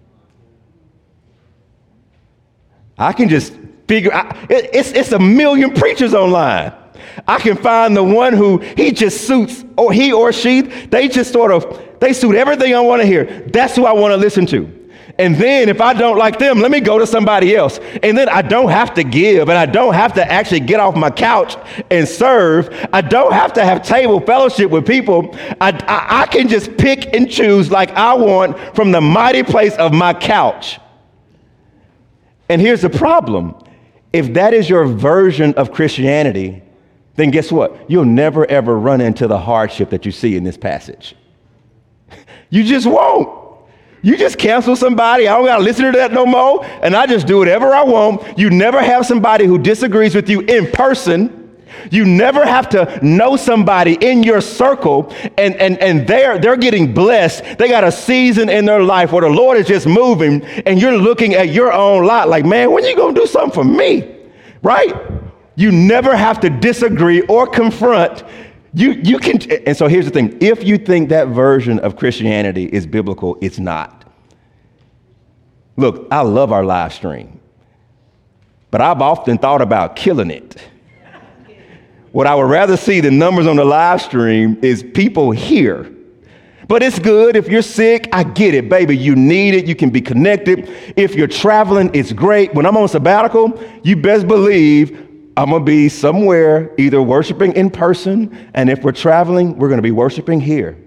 I 2.98 3.14
can 3.14 3.30
just 3.30 3.54
figure 3.88 4.14
out, 4.14 4.36
it's, 4.50 4.92
it's 4.92 5.12
a 5.12 5.20
million 5.20 5.74
preachers 5.74 6.14
online. 6.14 6.74
I 7.28 7.40
can 7.40 7.58
find 7.58 7.96
the 7.96 8.04
one 8.04 8.34
who 8.34 8.58
he 8.58 8.92
just 8.92 9.28
suits, 9.28 9.64
or 9.78 9.92
he 9.92 10.14
or 10.14 10.32
she, 10.32 10.62
they 10.62 11.08
just 11.08 11.32
sort 11.32 11.52
of, 11.52 12.00
they 12.00 12.14
suit 12.14 12.36
everything 12.36 12.76
I 12.76 12.80
want 12.82 13.02
to 13.02 13.06
hear. 13.06 13.26
That's 13.54 13.76
who 13.76 13.86
I 13.86 13.94
want 13.94 14.12
to 14.14 14.18
listen 14.18 14.46
to. 14.48 14.84
And 15.20 15.36
then 15.36 15.70
if 15.70 15.80
I 15.80 15.94
don't 15.94 16.18
like 16.18 16.40
them, 16.40 16.60
let 16.60 16.72
me 16.72 16.80
go 16.80 16.98
to 16.98 17.06
somebody 17.06 17.56
else. 17.56 17.80
And 18.02 18.18
then 18.18 18.30
I 18.30 18.42
don't 18.42 18.70
have 18.70 18.96
to 18.96 19.04
give 19.04 19.48
and 19.48 19.58
I 19.58 19.68
don't 19.68 19.94
have 19.94 20.14
to 20.14 20.32
actually 20.32 20.62
get 20.62 20.80
off 20.80 20.96
my 20.96 21.12
couch 21.12 21.56
and 21.92 22.08
serve. 22.08 22.70
I 22.92 23.02
don't 23.02 23.32
have 23.32 23.54
to 23.54 23.64
have 23.64 23.84
table 23.84 24.20
fellowship 24.20 24.72
with 24.72 24.88
people. 24.88 25.36
I, 25.62 25.70
I, 25.88 26.22
I 26.22 26.26
can 26.26 26.48
just 26.48 26.76
pick 26.78 27.14
and 27.14 27.30
choose 27.30 27.70
like 27.70 27.92
I 27.92 28.16
want 28.16 28.58
from 28.76 28.92
the 28.92 29.02
mighty 29.02 29.44
place 29.44 29.76
of 29.76 29.94
my 29.94 30.16
couch. 30.16 30.80
And 32.50 32.62
here's 32.62 32.82
the 32.82 32.90
problem 32.90 33.56
if 34.12 34.34
that 34.34 34.54
is 34.54 34.70
your 34.70 34.86
version 34.86 35.54
of 35.56 35.72
Christianity, 35.72 36.62
then 37.16 37.32
guess 37.32 37.52
what? 37.52 37.90
You'll 37.90 38.06
never 38.06 38.50
ever 38.50 38.78
run 38.78 39.02
into 39.02 39.28
the 39.28 39.40
hardship 39.40 39.90
that 39.90 40.06
you 40.06 40.12
see 40.12 40.36
in 40.36 40.44
this 40.44 40.58
passage. 40.58 41.16
You 42.50 42.64
just 42.64 42.86
won't. 42.86 43.44
You 44.04 44.16
just 44.16 44.38
cancel 44.38 44.76
somebody. 44.76 45.28
I 45.28 45.36
don't 45.36 45.46
got 45.46 45.58
to 45.58 45.64
listen 45.64 45.86
to 45.86 45.92
that 45.94 46.12
no 46.12 46.24
more. 46.24 46.64
And 46.84 46.96
I 46.96 47.08
just 47.08 47.26
do 47.26 47.40
whatever 47.40 47.74
I 47.74 47.84
want. 47.84 48.38
You 48.38 48.52
never 48.52 48.80
have 48.80 49.08
somebody 49.08 49.46
who 49.46 49.58
disagrees 49.58 50.14
with 50.14 50.30
you 50.30 50.42
in 50.42 50.70
person. 50.72 51.43
You 51.92 52.06
never 52.06 52.46
have 52.46 52.70
to 52.70 53.00
know 53.06 53.36
somebody 53.36 53.98
in 54.00 54.24
your 54.24 54.42
circle 54.42 55.14
and, 55.38 55.56
and, 55.56 55.78
and 55.80 56.08
they're, 56.08 56.40
they're 56.40 56.58
getting 56.58 56.94
blessed. 56.94 57.58
They 57.58 57.68
got 57.68 57.84
a 57.84 57.92
season 57.92 58.50
in 58.50 58.66
their 58.66 58.84
life 58.84 59.12
where 59.12 59.22
the 59.22 59.30
Lord 59.30 59.58
is 59.58 59.68
just 59.68 59.88
moving 59.88 60.44
and 60.44 60.82
you're 60.82 60.98
looking 60.98 61.34
at 61.34 61.50
your 61.50 61.72
own 61.72 62.06
lot 62.06 62.30
like, 62.30 62.46
man, 62.46 62.72
when 62.72 62.84
you 62.86 62.96
going 62.96 63.16
to 63.16 63.22
do 63.22 63.28
something 63.28 63.52
for 63.52 63.64
me? 63.64 64.16
Right? 64.62 64.94
You 65.56 65.72
never 65.72 66.16
have 66.16 66.40
to 66.42 66.50
disagree 66.50 67.22
or 67.22 67.48
confront. 67.48 68.24
You, 68.74 68.94
you 68.94 69.20
can, 69.20 69.40
and 69.68 69.78
so 69.78 69.88
here's 69.88 70.06
the 70.06 70.12
thing 70.12 70.38
if 70.42 70.64
you 70.64 70.78
think 70.78 71.10
that 71.10 71.28
version 71.28 71.80
of 71.80 71.96
Christianity 71.96 72.66
is 72.66 72.88
biblical, 72.88 73.38
it's 73.42 73.60
not. 73.60 74.04
Look, 75.78 76.08
I 76.12 76.22
love 76.22 76.52
our 76.52 76.66
live 76.66 76.94
stream, 76.94 77.40
but 78.72 78.82
I've 78.82 79.02
often 79.02 79.38
thought 79.38 79.62
about 79.62 79.96
killing 79.96 80.32
it. 80.32 80.56
What 82.14 82.28
I 82.28 82.36
would 82.36 82.44
rather 82.44 82.78
see 82.78 83.00
the 83.02 83.10
numbers 83.10 83.48
on 83.48 83.56
the 83.56 83.66
live 83.66 84.00
stream 84.00 84.60
is 84.62 84.84
people 84.84 85.32
here. 85.32 85.92
But 86.68 86.84
it's 86.84 87.00
good. 87.00 87.36
If 87.36 87.48
you're 87.48 87.64
sick, 87.64 88.08
I 88.14 88.24
get 88.24 88.54
it, 88.54 88.70
baby. 88.70 88.96
You 88.96 89.16
need 89.16 89.56
it. 89.56 89.66
You 89.66 89.74
can 89.74 89.90
be 89.90 90.00
connected. 90.00 90.70
If 90.96 91.16
you're 91.16 91.26
traveling, 91.26 91.90
it's 91.96 92.14
great. 92.14 92.54
When 92.54 92.68
I'm 92.68 92.78
on 92.78 92.88
sabbatical, 92.88 93.60
you 93.82 93.96
best 93.96 94.28
believe 94.28 95.10
I'm 95.36 95.50
to 95.50 95.60
be 95.60 95.90
somewhere 95.90 96.72
either 96.78 97.02
worshiping 97.02 97.54
in 97.54 97.72
person, 97.72 98.52
and 98.54 98.70
if 98.70 98.84
we're 98.84 98.92
traveling, 98.92 99.58
we're 99.58 99.70
to 99.78 99.82
be 99.82 99.90
worshiping 99.90 100.40
here. 100.40 100.78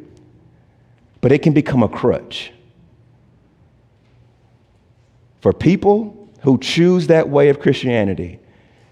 But 1.21 1.33
it 1.33 1.43
can 1.43 1.53
become 1.53 1.83
a 1.83 1.89
crutch. 1.89 2.53
For 5.41 5.53
people 5.53 6.31
who 6.43 6.57
choose 6.59 7.09
that 7.09 7.29
way 7.29 7.49
of 7.49 7.59
Christianity, 7.59 8.39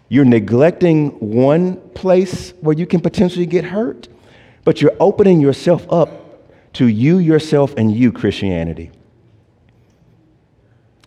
you're 0.09 0.25
neglecting 0.25 1.11
one 1.19 1.77
place 1.91 2.53
where 2.61 2.77
you 2.77 2.87
can 2.87 3.01
potentially 3.01 3.47
get 3.47 3.65
hurt, 3.65 4.09
but 4.65 4.81
you're 4.81 4.97
opening 5.01 5.41
yourself 5.41 5.87
up 5.91 6.21
to 6.75 6.87
you, 6.87 7.19
yourself, 7.19 7.75
and 7.77 7.95
you, 7.95 8.13
Christianity. 8.13 8.91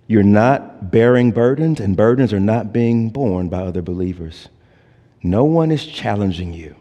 You're 0.08 0.24
not 0.24 0.90
bearing 0.90 1.32
burdens, 1.32 1.80
and 1.80 1.98
burdens 1.98 2.32
are 2.32 2.40
not 2.40 2.72
being 2.72 3.10
borne 3.10 3.50
by 3.50 3.60
other 3.60 3.82
believers. 3.82 4.48
No 5.22 5.44
one 5.44 5.72
is 5.72 5.86
challenging 5.86 6.54
you, 6.54 6.76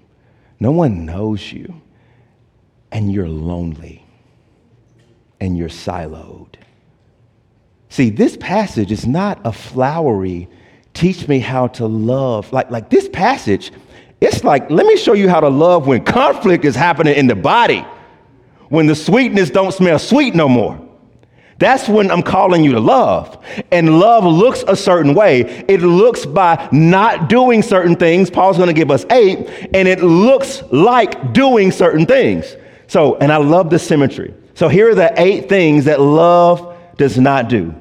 no 0.61 0.70
one 0.70 1.05
knows 1.05 1.52
you, 1.52 1.81
and 2.92 3.12
you're 3.12 3.29
lonely 3.29 4.07
and 5.40 5.57
you're 5.57 5.68
siloed. 5.68 6.55
See, 7.88 8.11
this 8.11 8.37
passage 8.37 8.90
is 8.90 9.07
not 9.07 9.40
a 9.44 9.52
flowery, 9.52 10.48
teach 10.96 11.28
me 11.28 11.38
how 11.38 11.68
to 11.68 11.87
love. 11.87 12.52
Like, 12.52 12.70
like 12.70 12.90
this 12.90 13.09
passage, 13.09 13.72
it's 14.20 14.42
like, 14.42 14.70
let 14.70 14.87
me 14.87 14.96
show 14.96 15.12
you 15.12 15.28
how 15.28 15.40
to 15.40 15.48
love 15.48 15.87
when 15.87 16.04
conflict 16.04 16.64
is 16.64 16.74
happening 16.74 17.14
in 17.14 17.26
the 17.26 17.37
body, 17.37 17.87
when 18.70 18.87
the 18.87 18.94
sweetness 18.94 19.50
don't 19.50 19.72
smell 19.72 19.98
sweet 19.98 20.35
no 20.35 20.48
more. 20.48 20.82
That's 21.59 21.88
when 21.88 22.11
I'm 22.11 22.22
calling 22.22 22.64
you 22.64 22.72
to 22.72 22.80
love. 22.80 23.42
And 23.70 23.98
love 23.98 24.24
looks 24.24 24.62
a 24.68 24.76
certain 24.76 25.14
way. 25.14 25.64
It 25.68 25.80
looks 25.80 26.26
by 26.26 26.68
not 26.70 27.30
doing 27.30 27.62
certain 27.62 27.96
things. 27.96 28.28
Paul's 28.28 28.56
going 28.59 28.68
to 28.68 28.74
give 28.74 28.90
us 28.90 29.06
eight, 29.11 29.48
and 29.72 29.88
it 29.88 30.02
looks 30.02 30.62
like 30.70 31.32
doing 31.32 31.72
certain 31.72 32.04
things. 32.04 32.56
So, 32.88 33.16
and 33.16 33.32
I 33.32 33.38
love 33.38 33.70
the 33.70 33.78
symmetry. 33.78 34.35
So, 34.54 34.68
here 34.68 34.90
are 34.90 34.94
the 34.94 35.12
eight 35.20 35.48
things 35.48 35.87
that 35.87 36.00
love 36.00 36.76
does 36.96 37.18
not 37.18 37.48
do 37.48 37.74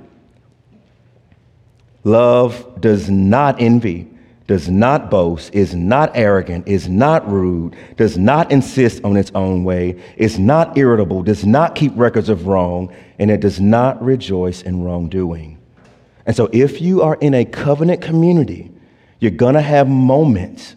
love 2.05 2.79
does 2.79 3.09
not 3.09 3.59
envy 3.59 4.09
does 4.47 4.69
not 4.69 5.09
boast, 5.09 5.53
is 5.55 5.73
not 5.73 6.11
arrogant, 6.13 6.67
is 6.67 6.87
not 6.87 7.27
rude, 7.29 7.75
does 7.97 8.17
not 8.17 8.51
insist 8.51 9.03
on 9.03 9.17
its 9.17 9.31
own 9.33 9.63
way, 9.63 9.99
is 10.17 10.37
not 10.37 10.77
irritable, 10.77 11.23
does 11.23 11.45
not 11.45 11.73
keep 11.73 11.91
records 11.95 12.29
of 12.29 12.45
wrong, 12.45 12.93
and 13.17 13.31
it 13.31 13.39
does 13.39 13.59
not 13.59 14.01
rejoice 14.03 14.61
in 14.61 14.83
wrongdoing. 14.83 15.57
And 16.27 16.35
so, 16.35 16.49
if 16.53 16.79
you 16.79 17.01
are 17.01 17.15
in 17.15 17.33
a 17.33 17.45
covenant 17.45 18.01
community, 18.01 18.71
you're 19.19 19.31
going 19.31 19.55
to 19.55 19.61
have 19.61 19.87
moments 19.87 20.75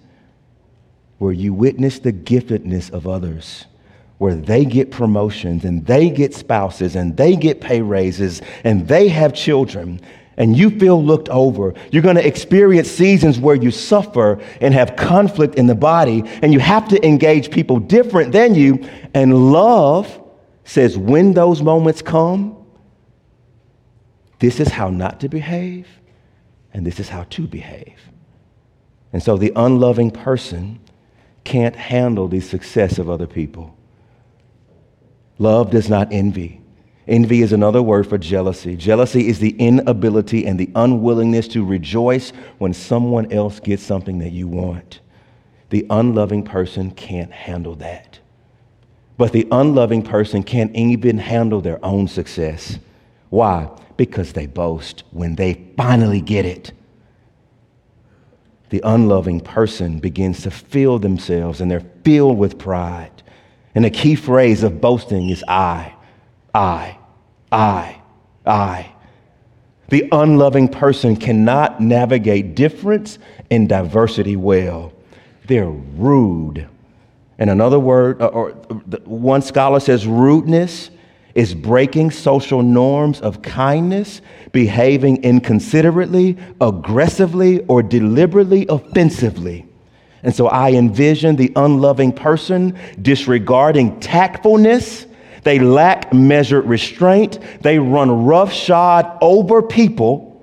where 1.19 1.33
you 1.33 1.53
witness 1.53 1.99
the 1.99 2.13
giftedness 2.13 2.91
of 2.91 3.07
others, 3.07 3.67
where 4.17 4.35
they 4.35 4.65
get 4.65 4.91
promotions 4.91 5.65
and 5.65 5.85
they 5.85 6.09
get 6.09 6.33
spouses 6.33 6.97
and 6.97 7.17
they 7.17 7.37
get 7.37 7.61
pay 7.61 7.83
raises 7.83 8.41
and 8.65 8.89
they 8.89 9.09
have 9.09 9.35
children 9.35 10.01
and 10.39 10.57
you 10.57 10.71
feel 10.71 11.05
looked 11.05 11.29
over. 11.29 11.75
You're 11.91 12.03
going 12.03 12.17
to 12.17 12.27
experience 12.27 12.89
seasons 12.89 13.39
where 13.39 13.57
you 13.57 13.71
suffer 13.71 14.41
and 14.63 14.73
have 14.73 14.97
conflict 14.97 15.57
in 15.57 15.67
the 15.67 15.75
body, 15.75 16.23
and 16.43 16.55
you 16.55 16.61
have 16.61 16.89
to 16.89 17.07
engage 17.07 17.51
people 17.51 17.79
different 17.79 18.33
than 18.33 18.55
you. 18.55 18.89
And 19.13 19.53
love 19.53 20.23
says, 20.65 20.97
when 20.97 21.35
those 21.35 21.61
moments 21.61 22.01
come, 22.01 22.57
this 24.39 24.61
is 24.61 24.69
how 24.69 24.89
not 24.89 25.21
to 25.21 25.29
behave, 25.29 25.89
and 26.73 26.87
this 26.87 27.01
is 27.01 27.09
how 27.09 27.25
to 27.25 27.47
behave. 27.47 27.99
And 29.13 29.23
so 29.23 29.37
the 29.37 29.53
unloving 29.57 30.13
person 30.13 30.79
can't 31.43 31.75
handle 31.75 32.29
the 32.29 32.41
success 32.41 32.99
of 32.99 33.11
other 33.11 33.27
people. 33.27 33.77
Love 35.39 35.71
does 35.71 35.89
not 35.89 36.13
envy. 36.13 36.61
Envy 37.09 37.43
is 37.43 37.53
another 37.53 37.83
word 37.83 38.07
for 38.09 38.19
jealousy. 38.19 38.77
Jealousy 38.77 39.29
is 39.29 39.41
the 39.41 39.57
inability 39.59 40.47
and 40.47 40.61
the 40.61 40.71
unwillingness 40.75 41.49
to 41.49 41.65
rejoice 41.65 42.31
when 42.59 42.75
someone 42.75 43.33
else 43.33 43.61
gets 43.61 43.83
something 43.83 44.19
that 44.19 44.33
you 44.33 44.49
want. 44.49 45.01
The 45.71 45.87
unloving 45.91 46.45
person 46.45 46.91
can't 46.93 47.33
handle 47.33 47.75
that. 47.77 48.21
But 49.17 49.33
the 49.33 49.49
unloving 49.51 50.03
person 50.03 50.43
can't 50.43 50.75
even 50.77 51.19
handle 51.19 51.61
their 51.61 51.85
own 51.85 52.09
success. 52.09 52.79
Why? 53.31 53.71
Because 53.97 54.33
they 54.35 54.47
boast 54.47 55.05
when 55.11 55.37
they 55.37 55.73
finally 55.77 56.21
get 56.21 56.47
it. 56.47 56.73
the 58.71 58.81
unloving 58.85 59.41
person 59.41 59.99
begins 59.99 60.43
to 60.43 60.51
feel 60.51 60.99
themselves 60.99 61.61
and 61.61 61.71
they're 61.71 61.87
filled 62.05 62.39
with 62.39 62.59
pride. 62.59 63.11
And 63.75 63.85
the 63.85 63.91
key 63.91 64.15
phrase 64.15 64.63
of 64.63 64.81
boasting 64.81 65.31
is 65.31 65.45
I, 65.49 65.95
I, 66.55 66.98
I, 67.51 68.01
I. 68.47 68.93
The 69.89 70.09
unloving 70.13 70.69
person 70.69 71.17
cannot 71.17 71.81
navigate 71.81 72.55
difference 72.55 73.19
and 73.51 73.69
diversity 73.69 74.37
well. 74.37 74.93
They're 75.47 75.71
rude. 75.71 76.69
And 77.39 77.51
another 77.51 77.79
word, 77.79 78.21
uh, 78.21 78.27
or 78.27 78.51
one 79.05 79.43
scholar 79.43 79.81
says, 79.81 80.07
rudeness 80.07 80.91
is 81.35 81.55
breaking 81.55 82.11
social 82.11 82.63
norms 82.63 83.21
of 83.21 83.41
kindness, 83.43 84.21
behaving 84.53 85.23
inconsiderately, 85.23 86.37
aggressively, 86.61 87.61
or 87.67 87.83
deliberately 87.83 88.67
offensively. 88.69 89.65
And 90.23 90.35
so 90.35 90.49
I 90.49 90.73
envision 90.73 91.37
the 91.37 91.53
unloving 91.55 92.13
person 92.13 92.77
disregarding 93.01 94.01
tactfulness. 94.01 95.07
They 95.45 95.59
lack 95.59 96.13
measured 96.13 96.67
restraint. 96.67 97.39
They 97.61 97.79
run 97.79 98.25
roughshod 98.25 99.19
over 99.21 99.63
people. 99.63 100.43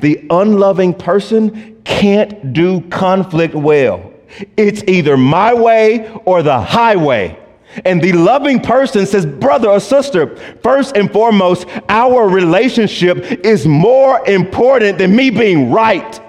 The 0.00 0.26
unloving 0.30 0.94
person 0.94 1.80
can't 1.84 2.52
do 2.52 2.80
conflict 2.88 3.54
well. 3.54 4.12
It's 4.56 4.82
either 4.84 5.16
my 5.16 5.54
way 5.54 6.10
or 6.24 6.42
the 6.42 6.60
highway. 6.60 7.38
And 7.84 8.02
the 8.02 8.12
loving 8.12 8.60
person 8.60 9.06
says, 9.06 9.24
brother 9.24 9.68
or 9.68 9.80
sister, 9.80 10.36
first 10.62 10.96
and 10.96 11.10
foremost, 11.10 11.66
our 11.88 12.28
relationship 12.28 13.46
is 13.46 13.66
more 13.66 14.26
important 14.28 14.98
than 14.98 15.16
me 15.16 15.30
being 15.30 15.70
right. 15.70 16.20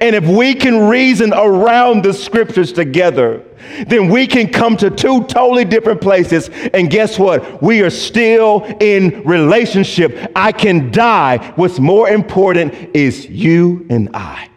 And 0.00 0.14
if 0.14 0.24
we 0.26 0.54
can 0.54 0.88
reason 0.88 1.32
around 1.32 2.04
the 2.04 2.12
scriptures 2.12 2.72
together, 2.72 3.42
then 3.86 4.08
we 4.08 4.26
can 4.26 4.48
come 4.50 4.76
to 4.78 4.90
two 4.90 5.24
totally 5.24 5.64
different 5.64 6.00
places. 6.00 6.48
And 6.72 6.90
guess 6.90 7.18
what? 7.18 7.62
We 7.62 7.82
are 7.82 7.90
still 7.90 8.64
in 8.80 9.22
relationship. 9.24 10.30
I 10.36 10.52
can 10.52 10.90
die. 10.90 11.52
What's 11.56 11.78
more 11.78 12.08
important 12.08 12.74
is 12.94 13.26
you 13.26 13.86
and 13.90 14.10
I. 14.14 14.50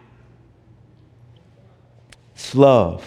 It's 2.36 2.56
love. 2.56 3.06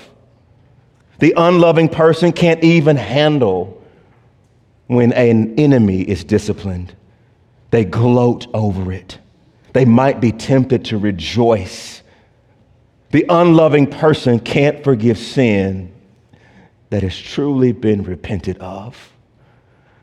The 1.18 1.34
unloving 1.36 1.88
person 1.88 2.32
can't 2.32 2.62
even 2.64 2.96
handle 2.96 3.82
when 4.86 5.12
an 5.12 5.58
enemy 5.58 6.02
is 6.02 6.24
disciplined. 6.24 6.94
They 7.70 7.84
gloat 7.84 8.46
over 8.54 8.92
it. 8.92 9.18
They 9.72 9.84
might 9.84 10.20
be 10.20 10.30
tempted 10.30 10.84
to 10.86 10.98
rejoice. 10.98 12.02
The 13.14 13.24
unloving 13.28 13.86
person 13.86 14.40
can't 14.40 14.82
forgive 14.82 15.18
sin 15.18 15.94
that 16.90 17.04
has 17.04 17.16
truly 17.16 17.70
been 17.70 18.02
repented 18.02 18.58
of. 18.58 19.12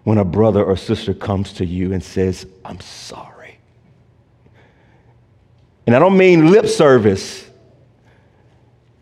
When 0.05 0.17
a 0.17 0.23
brother 0.23 0.63
or 0.63 0.77
sister 0.77 1.13
comes 1.13 1.51
to 1.55 1.65
you 1.65 1.91
and 1.91 2.01
says, 2.01 2.47
I'm 2.63 2.79
sorry. 2.79 3.57
And 5.85 5.93
I 5.93 5.99
don't 5.99 6.15
mean 6.15 6.51
lip 6.51 6.67
service. 6.67 7.49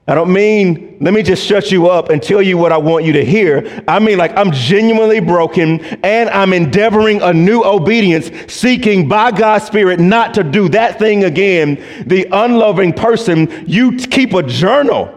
I 0.10 0.16
don't 0.16 0.34
mean, 0.34 0.98
let 1.02 1.14
me 1.14 1.22
just 1.22 1.46
shut 1.46 1.72
you 1.72 1.88
up 1.88 2.10
and 2.10 2.20
tell 2.20 2.42
you 2.42 2.58
what 2.58 2.72
I 2.72 2.78
want 2.78 3.06
you 3.06 3.14
to 3.14 3.24
hear. 3.24 3.84
I 3.88 4.00
mean, 4.00 4.18
like, 4.18 4.36
I'm 4.36 4.52
genuinely 4.52 5.20
broken 5.20 5.82
and 6.04 6.32
I'm 6.32 6.52
endeavoring 6.52 7.22
a 7.22 7.32
new 7.32 7.64
obedience, 7.64 8.32
seeking 8.52 9.08
by 9.08 9.30
God's 9.30 9.66
Spirit 9.66 10.00
not 10.00 10.34
to 10.34 10.44
do 10.44 10.68
that 10.70 10.98
thing 10.98 11.26
again. 11.26 11.76
The 12.08 12.28
unloving 12.32 12.94
person, 12.94 13.66
you 13.68 13.98
keep 13.98 14.34
a 14.34 14.42
journal 14.42 15.14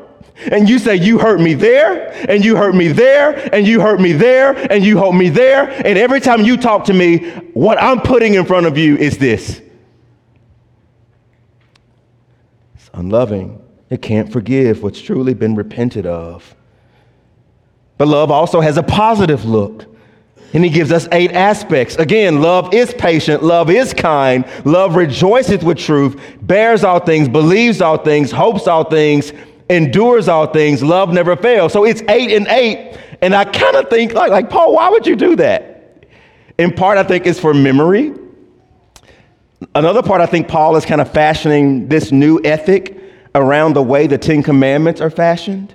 and 0.51 0.69
you 0.69 0.79
say, 0.79 0.97
You 0.97 1.19
hurt 1.19 1.41
me 1.41 1.55
there, 1.55 2.13
and 2.29 2.45
you 2.45 2.57
hurt 2.57 2.75
me 2.75 2.89
there, 2.89 3.49
and 3.55 3.67
you 3.67 3.81
hurt 3.81 3.99
me 3.99 4.13
there, 4.13 4.53
and 4.71 4.85
you 4.85 4.99
hurt 4.99 5.15
me 5.15 5.31
there. 5.31 5.71
And 5.87 5.97
every 5.97 6.21
time 6.21 6.43
you 6.43 6.59
talk 6.59 6.85
to 6.85 6.93
me, 6.93 7.31
what 7.55 7.81
I'm 7.81 8.03
putting 8.03 8.35
in 8.35 8.45
front 8.45 8.67
of 8.67 8.77
you 8.77 8.99
is 8.99 9.17
this 9.17 9.63
it's 12.75 12.91
unloving. 12.93 13.62
It 13.93 14.01
can't 14.01 14.33
forgive 14.33 14.83
what's 14.83 15.03
truly 15.03 15.35
been 15.35 15.55
repented 15.55 16.07
of. 16.07 16.57
But 17.99 18.09
love 18.09 18.31
also 18.31 18.63
has 18.63 18.79
a 18.79 18.83
positive 18.83 19.45
look. 19.45 19.85
And 20.55 20.65
he 20.65 20.71
gives 20.71 20.91
us 20.91 21.07
eight 21.13 21.33
aspects. 21.33 21.97
Again, 21.97 22.41
love 22.41 22.73
is 22.73 22.95
patient, 22.95 23.43
love 23.43 23.69
is 23.69 23.93
kind, 23.93 24.47
love 24.65 24.97
rejoiceth 24.97 25.63
with 25.63 25.77
truth, 25.77 26.19
bears 26.41 26.85
all 26.85 27.01
things, 27.01 27.29
believes 27.29 27.83
all 27.83 27.99
things, 27.99 28.31
hopes 28.31 28.67
all 28.67 28.85
things, 28.85 29.35
endures 29.69 30.27
all 30.27 30.47
things, 30.47 30.83
love 30.83 31.13
never 31.13 31.37
fails. 31.37 31.75
So 31.75 31.85
it's 31.85 32.01
eight 32.09 32.33
and 32.33 32.47
eight. 32.49 32.97
And 33.21 33.35
I 33.35 33.45
kind 33.45 33.77
of 33.77 33.91
think, 33.91 34.15
like, 34.15 34.31
like, 34.31 34.49
Paul, 34.49 34.73
why 34.73 34.89
would 34.89 35.07
you 35.07 35.17
do 35.17 35.37
that? 35.37 36.07
In 36.57 36.73
part, 36.73 36.97
I 36.97 37.03
think 37.03 37.27
it's 37.27 37.39
for 37.39 37.53
memory. 37.53 38.15
Another 39.75 40.03
part, 40.03 40.23
I 40.23 40.27
think 40.27 40.49
Paul 40.49 40.77
is 40.77 40.87
kind 40.87 41.03
of 41.03 41.13
fashioning 41.13 41.89
this 41.89 42.11
new 42.11 42.41
ethic 42.43 43.02
around 43.35 43.75
the 43.75 43.83
way 43.83 44.07
the 44.07 44.19
Ten 44.19 44.43
Commandments 44.43 45.01
are 45.01 45.11
fashioned? 45.11 45.75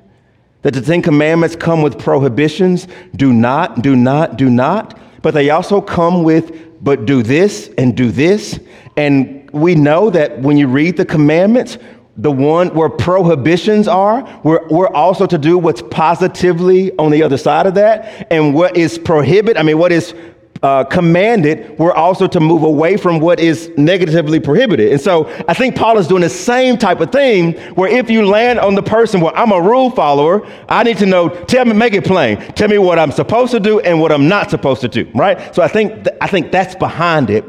That 0.62 0.74
the 0.74 0.82
Ten 0.82 1.02
Commandments 1.02 1.56
come 1.56 1.82
with 1.82 2.00
prohibitions 2.00 2.88
do 3.16 3.32
not, 3.34 3.82
do 3.82 3.96
not, 3.96 4.38
do 4.38 4.50
not, 4.50 5.00
but 5.22 5.34
they 5.34 5.50
also 5.50 5.82
come 5.82 6.24
with 6.24 6.84
but 6.84 7.06
do 7.06 7.24
this 7.24 7.70
and 7.78 7.96
do 7.96 8.12
this. 8.12 8.60
And 8.96 9.50
we 9.52 9.76
know 9.76 10.10
that 10.10 10.40
when 10.40 10.58
you 10.58 10.68
read 10.68 10.98
the 10.98 11.06
commandments, 11.06 11.78
the 12.18 12.32
one 12.32 12.74
where 12.74 12.90
prohibitions 12.90 13.88
are, 13.88 14.42
we're, 14.44 14.68
we're 14.70 14.88
also 14.90 15.26
to 15.28 15.38
do 15.38 15.58
what's 15.58 15.84
positively 15.84 16.92
on 16.98 17.12
the 17.12 17.22
other 17.24 17.38
side 17.38 17.68
of 17.68 17.76
that. 17.76 18.28
And 18.32 18.54
what 18.56 18.76
is 18.76 18.98
prohibit, 18.98 19.58
I 19.58 19.64
mean, 19.64 19.78
what 19.78 19.92
is 19.92 20.16
uh, 20.64 20.84
commanded, 20.86 21.78
we're 21.78 21.94
also 21.94 22.28
to 22.28 22.40
move 22.40 22.64
away 22.64 22.98
from 22.98 23.20
what 23.20 23.40
is 23.40 23.72
negatively 23.78 24.40
prohibited. 24.40 24.92
And 24.92 25.00
so 25.00 25.28
I 25.48 25.54
think 25.54 25.76
Paul 25.76 25.98
is 25.98 26.08
doing 26.08 26.22
the 26.22 26.30
same 26.30 26.78
type 26.78 27.00
of 27.00 27.12
thing 27.12 27.54
where 27.76 27.90
if 27.90 28.10
you 28.10 28.26
land 28.26 28.60
on 28.60 28.76
the 28.76 28.84
person, 28.84 29.22
well, 29.22 29.34
I'm 29.36 29.52
a 29.52 29.62
rule 29.62 29.92
follower, 29.92 30.48
I 30.70 30.84
need 30.84 30.98
to 30.98 31.06
know, 31.06 31.30
tell 31.30 31.66
me, 31.66 31.74
make 31.74 31.94
it 31.94 32.06
plain. 32.06 32.38
Tell 32.54 32.68
me 32.68 32.78
what 32.78 33.00
I'm 33.00 33.12
supposed 33.12 33.52
to 33.52 33.60
do 33.60 33.80
and 33.80 34.00
what 34.02 34.12
I'm 34.12 34.28
not 34.28 34.50
supposed 34.50 34.82
to 34.82 34.88
do, 34.88 35.10
right? 35.14 35.54
So 35.54 35.62
I 35.62 35.68
think, 35.68 36.06
th- 36.06 36.18
I 36.22 36.28
think 36.28 36.52
that's 36.52 36.76
behind 36.76 37.30
it. 37.30 37.46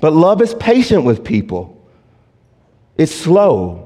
But 0.00 0.12
love 0.12 0.42
is 0.42 0.54
patient 0.54 1.04
with 1.04 1.24
people, 1.24 1.70
it's 2.98 3.14
slow. 3.14 3.80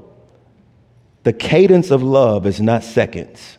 The 1.23 1.33
cadence 1.33 1.91
of 1.91 2.01
love 2.01 2.47
is 2.47 2.61
not 2.61 2.83
seconds, 2.83 3.57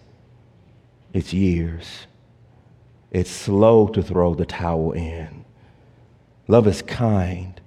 it's 1.12 1.32
years. 1.32 2.06
It's 3.10 3.30
slow 3.30 3.88
to 3.88 4.02
throw 4.02 4.34
the 4.34 4.46
towel 4.46 4.92
in. 4.92 5.44
Love 6.48 6.66
is 6.66 6.82
kind. 6.82 7.60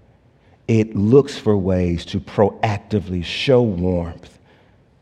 It 0.68 0.96
looks 0.96 1.38
for 1.38 1.58
ways 1.58 2.06
to 2.06 2.20
proactively 2.20 3.24
show 3.24 3.62
warmth, 3.62 4.40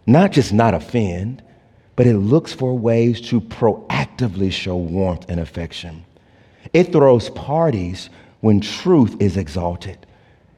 not 0.07 0.31
just 0.31 0.51
not 0.51 0.73
offend, 0.73 1.43
but 1.95 2.07
it 2.07 2.17
looks 2.17 2.53
for 2.53 2.75
ways 2.77 3.21
to 3.21 3.39
proactively 3.39 4.51
show 4.51 4.75
warmth 4.75 5.25
and 5.29 5.39
affection. 5.39 6.03
It 6.73 6.91
throws 6.91 7.29
parties 7.29 8.09
when 8.39 8.61
truth 8.61 9.15
is 9.19 9.37
exalted. 9.37 10.05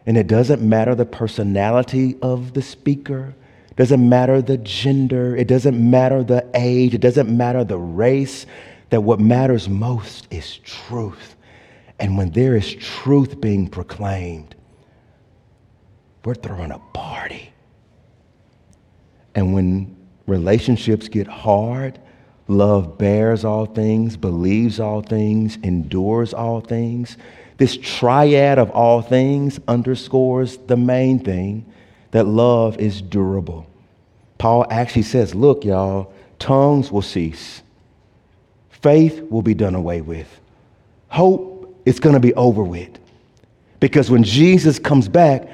And 0.06 0.18
it 0.18 0.28
doesn't 0.28 0.62
matter 0.62 0.96
the 0.96 1.06
personality 1.06 2.18
of 2.22 2.54
the 2.54 2.62
speaker, 2.62 3.34
doesn't 3.76 4.08
matter 4.08 4.42
the 4.42 4.58
gender, 4.58 5.36
it 5.36 5.48
doesn't 5.48 5.78
matter 5.92 6.24
the 6.24 6.46
age, 6.54 6.94
it 6.94 7.02
doesn't 7.02 7.36
matter 7.36 7.64
the 7.64 7.78
race 7.78 8.46
that 8.90 9.02
what 9.02 9.20
matters 9.20 9.68
most 9.70 10.28
is 10.32 10.58
truth. 10.60 11.36
And 12.00 12.18
when 12.18 12.32
there 12.32 12.56
is 12.56 12.74
truth 12.76 13.40
being 13.40 13.68
proclaimed, 13.68 14.56
we're 16.26 16.36
throwing 16.36 16.72
a 16.72 16.80
party. 16.94 17.54
And 19.36 19.54
when 19.54 19.96
relationships 20.28 21.08
get 21.08 21.28
hard, 21.28 22.00
love 22.48 22.98
bears 22.98 23.44
all 23.44 23.66
things, 23.66 24.16
believes 24.16 24.80
all 24.80 25.02
things, 25.02 25.58
endures 25.64 26.34
all 26.34 26.62
things. 26.62 27.18
This 27.58 27.78
triad 27.78 28.60
of 28.60 28.70
all 28.72 29.02
things 29.02 29.60
underscores 29.68 30.58
the 30.58 30.78
main 30.78 31.20
thing 31.20 31.66
that 32.12 32.26
love 32.26 32.78
is 32.80 33.02
durable. 33.02 33.68
Paul 34.38 34.66
actually 34.70 35.04
says, 35.04 35.34
Look, 35.34 35.66
y'all, 35.66 36.14
tongues 36.38 36.92
will 36.92 37.02
cease, 37.02 37.63
faith 38.84 39.22
will 39.32 39.42
be 39.42 39.54
done 39.54 39.74
away 39.74 40.02
with. 40.02 40.28
Hope 41.08 41.82
is 41.86 42.00
going 42.00 42.14
to 42.14 42.20
be 42.20 42.34
over 42.36 42.64
with. 42.64 43.00
Because 43.80 44.12
when 44.12 44.24
Jesus 44.24 44.78
comes 44.78 45.08
back, 45.08 45.50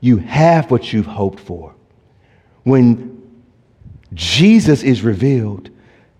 you 0.00 0.16
have 0.16 0.70
what 0.70 0.92
you've 0.92 1.06
hoped 1.06 1.38
for. 1.38 1.74
When 2.64 3.22
Jesus 4.14 4.82
is 4.82 5.02
revealed, 5.02 5.70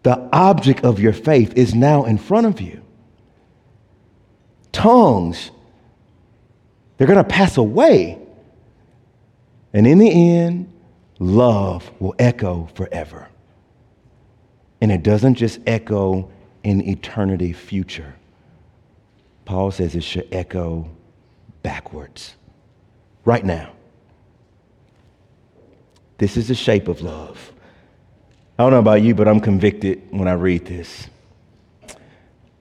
the 0.02 0.28
object 0.32 0.84
of 0.84 1.00
your 1.00 1.12
faith 1.12 1.54
is 1.56 1.74
now 1.74 2.04
in 2.04 2.18
front 2.18 2.46
of 2.46 2.60
you. 2.60 2.82
Tongues, 4.72 5.50
they're 6.96 7.06
going 7.06 7.18
to 7.18 7.24
pass 7.24 7.56
away. 7.56 8.18
And 9.72 9.86
in 9.86 9.98
the 9.98 10.10
end, 10.10 10.72
love 11.18 11.90
will 11.98 12.14
echo 12.18 12.68
forever. 12.74 13.28
And 14.86 14.92
it 14.92 15.02
doesn't 15.02 15.34
just 15.34 15.58
echo 15.66 16.30
in 16.62 16.80
eternity 16.88 17.52
future. 17.52 18.14
Paul 19.44 19.72
says 19.72 19.96
it 19.96 20.04
should 20.04 20.28
echo 20.30 20.88
backwards, 21.64 22.36
right 23.24 23.44
now. 23.44 23.72
This 26.18 26.36
is 26.36 26.46
the 26.46 26.54
shape 26.54 26.86
of 26.86 27.02
love. 27.02 27.52
I 28.56 28.62
don't 28.62 28.70
know 28.70 28.78
about 28.78 29.02
you, 29.02 29.12
but 29.12 29.26
I'm 29.26 29.40
convicted 29.40 30.02
when 30.10 30.28
I 30.28 30.34
read 30.34 30.66
this. 30.66 31.08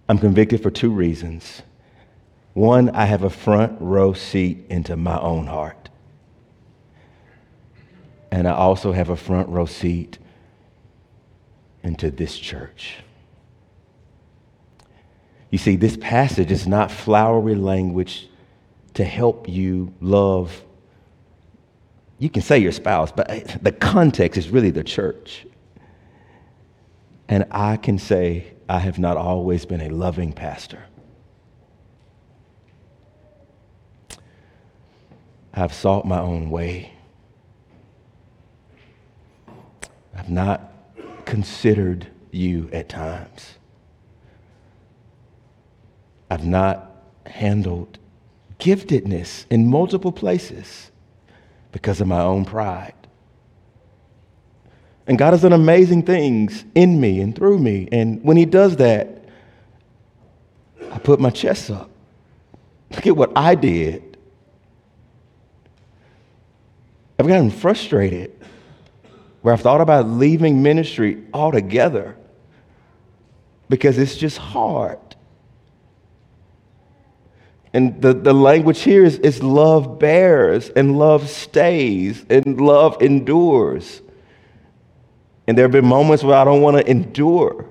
I'm 0.09 0.17
convicted 0.17 0.63
for 0.63 0.71
two 0.71 0.89
reasons. 0.89 1.61
One, 2.55 2.89
I 2.89 3.05
have 3.05 3.21
a 3.21 3.29
front 3.29 3.79
row 3.79 4.13
seat 4.13 4.65
into 4.71 4.95
my 4.95 5.19
own 5.19 5.45
heart. 5.45 5.89
And 8.31 8.47
I 8.47 8.53
also 8.53 8.93
have 8.93 9.09
a 9.09 9.15
front 9.15 9.47
row 9.47 9.67
seat 9.67 10.17
into 11.85 12.11
this 12.11 12.37
church. 12.37 12.97
You 15.51 15.57
see, 15.57 15.75
this 15.75 15.97
passage 15.97 16.51
is 16.51 16.67
not 16.67 16.91
flowery 16.91 17.55
language 17.55 18.27
to 18.95 19.05
help 19.05 19.47
you 19.47 19.93
love. 20.01 20.63
You 22.19 22.29
can 22.29 22.41
say 22.41 22.57
your 22.57 22.71
spouse, 22.71 23.11
but 23.11 23.29
eh, 23.29 23.57
the 23.61 23.71
context 23.71 24.37
is 24.37 24.49
really 24.49 24.71
the 24.71 24.83
church. 24.83 25.45
And 27.27 27.45
I 27.51 27.77
can 27.77 27.99
say, 27.99 28.53
I 28.67 28.79
have 28.79 28.99
not 28.99 29.17
always 29.17 29.65
been 29.65 29.81
a 29.81 29.89
loving 29.89 30.33
pastor. 30.33 30.83
I've 35.53 35.73
sought 35.73 36.05
my 36.05 36.19
own 36.19 36.49
way. 36.49 36.91
I've 40.13 40.29
not 40.29 40.74
considered 41.25 42.07
you 42.31 42.69
at 42.71 42.89
times. 42.89 43.55
I've 46.29 46.45
not 46.45 46.91
handled 47.25 47.97
giftedness 48.59 49.45
in 49.49 49.67
multiple 49.67 50.11
places 50.11 50.91
because 51.71 52.01
of 52.01 52.07
my 52.07 52.21
own 52.21 52.45
pride. 52.45 52.93
And 55.07 55.17
God 55.17 55.33
has 55.33 55.43
done 55.43 55.53
amazing 55.53 56.03
things 56.03 56.65
in 56.73 56.99
me 56.99 57.21
and 57.21 57.35
through 57.35 57.59
me. 57.59 57.87
And 57.91 58.23
when 58.23 58.37
He 58.37 58.45
does 58.45 58.77
that, 58.77 59.25
I 60.91 60.97
put 60.97 61.19
my 61.19 61.29
chest 61.29 61.69
up. 61.69 61.89
Look 62.91 63.05
at 63.05 63.15
what 63.15 63.31
I 63.35 63.55
did. 63.55 64.17
I've 67.19 67.27
gotten 67.27 67.51
frustrated 67.51 68.31
where 69.45 69.53
I've 69.53 69.61
thought 69.61 69.79
about 69.79 70.07
leaving 70.07 70.63
ministry 70.63 71.21
altogether 71.31 72.17
because 73.69 73.99
it's 73.99 74.17
just 74.17 74.39
hard. 74.39 74.97
And 77.71 78.01
the, 78.01 78.15
the 78.15 78.33
language 78.33 78.81
here 78.81 79.05
is, 79.05 79.19
is 79.19 79.43
love 79.43 79.99
bears 79.99 80.69
and 80.69 80.97
love 80.97 81.29
stays 81.29 82.25
and 82.27 82.59
love 82.59 82.99
endures. 83.03 84.01
And 85.45 85.55
there 85.55 85.65
have 85.65 85.71
been 85.71 85.85
moments 85.85 86.23
where 86.23 86.37
I 86.37 86.43
don't 86.43 86.63
want 86.63 86.77
to 86.77 86.89
endure. 86.89 87.69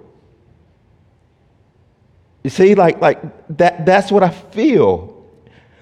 You 2.45 2.51
see, 2.51 2.77
like, 2.77 3.01
like 3.01 3.21
that, 3.57 3.85
that's 3.85 4.13
what 4.13 4.23
I 4.23 4.31
feel. 4.31 5.27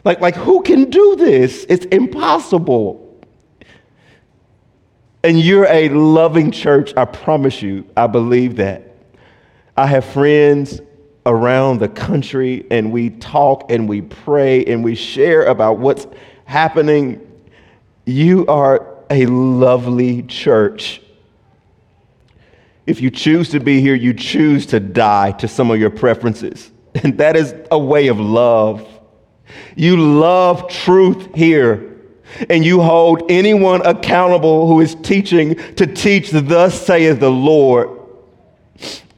Like, 0.05 0.23
like, 0.23 0.37
who 0.37 0.63
can 0.63 0.89
do 0.89 1.17
this? 1.17 1.67
It's 1.69 1.85
impossible. 1.85 3.02
And 5.25 5.39
you're 5.41 5.67
a 5.67 5.89
loving 5.89 6.51
church, 6.51 6.93
I 6.97 7.05
promise 7.05 7.63
you. 7.63 7.85
I 7.97 8.07
believe 8.07 8.57
that. 8.57 8.97
I 9.77 9.87
have 9.87 10.05
friends 10.05 10.81
around 11.25 11.79
the 11.79 11.89
country, 11.89 12.67
and 12.71 12.91
we 12.91 13.11
talk 13.11 13.71
and 13.71 13.89
we 13.89 14.03
pray 14.03 14.65
and 14.65 14.83
we 14.83 14.95
share 14.95 15.45
about 15.45 15.79
what's 15.79 16.07
happening. 16.45 17.21
You 18.05 18.47
are 18.47 18.93
a 19.11 19.27
lovely 19.27 20.23
church. 20.25 21.01
If 22.87 23.01
you 23.01 23.11
choose 23.11 23.51
to 23.51 23.61
be 23.61 23.81
here, 23.81 23.95
you 23.95 24.13
choose 24.13 24.67
to 24.67 24.81
die 24.81 25.33
to 25.33 25.47
some 25.47 25.71
of 25.71 25.79
your 25.79 25.91
preferences. 25.91 26.71
And 27.03 27.17
that 27.17 27.37
is 27.37 27.55
a 27.71 27.79
way 27.79 28.09
of 28.09 28.21
love. 28.21 28.87
You 29.77 29.97
love 29.97 30.69
truth 30.69 31.35
here. 31.35 31.92
And 32.49 32.65
you 32.65 32.81
hold 32.81 33.31
anyone 33.31 33.85
accountable 33.87 34.67
who 34.67 34.81
is 34.81 34.95
teaching 34.97 35.55
to 35.75 35.87
teach, 35.87 36.31
thus 36.31 36.81
saith 36.81 37.21
the 37.21 37.31
Lord. 37.31 37.91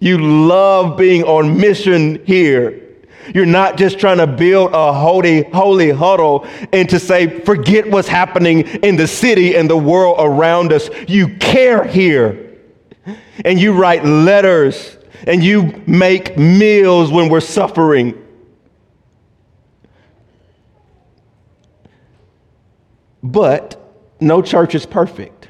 You 0.00 0.18
love 0.18 0.96
being 0.98 1.24
on 1.24 1.56
mission 1.56 2.24
here. 2.24 2.80
You're 3.34 3.46
not 3.46 3.78
just 3.78 3.98
trying 3.98 4.18
to 4.18 4.26
build 4.26 4.72
a 4.74 4.92
holy, 4.92 5.44
holy 5.44 5.90
huddle 5.90 6.46
and 6.72 6.88
to 6.90 6.98
say, 6.98 7.40
forget 7.40 7.90
what's 7.90 8.08
happening 8.08 8.60
in 8.60 8.96
the 8.96 9.06
city 9.06 9.56
and 9.56 9.70
the 9.70 9.76
world 9.76 10.16
around 10.18 10.72
us. 10.72 10.90
You 11.08 11.36
care 11.36 11.84
here 11.84 12.58
and 13.44 13.58
you 13.58 13.72
write 13.72 14.04
letters 14.04 14.98
and 15.26 15.42
you 15.42 15.82
make 15.86 16.36
meals 16.36 17.10
when 17.10 17.30
we're 17.30 17.40
suffering. 17.40 18.23
But 23.24 23.80
no 24.20 24.42
church 24.42 24.74
is 24.74 24.84
perfect. 24.84 25.48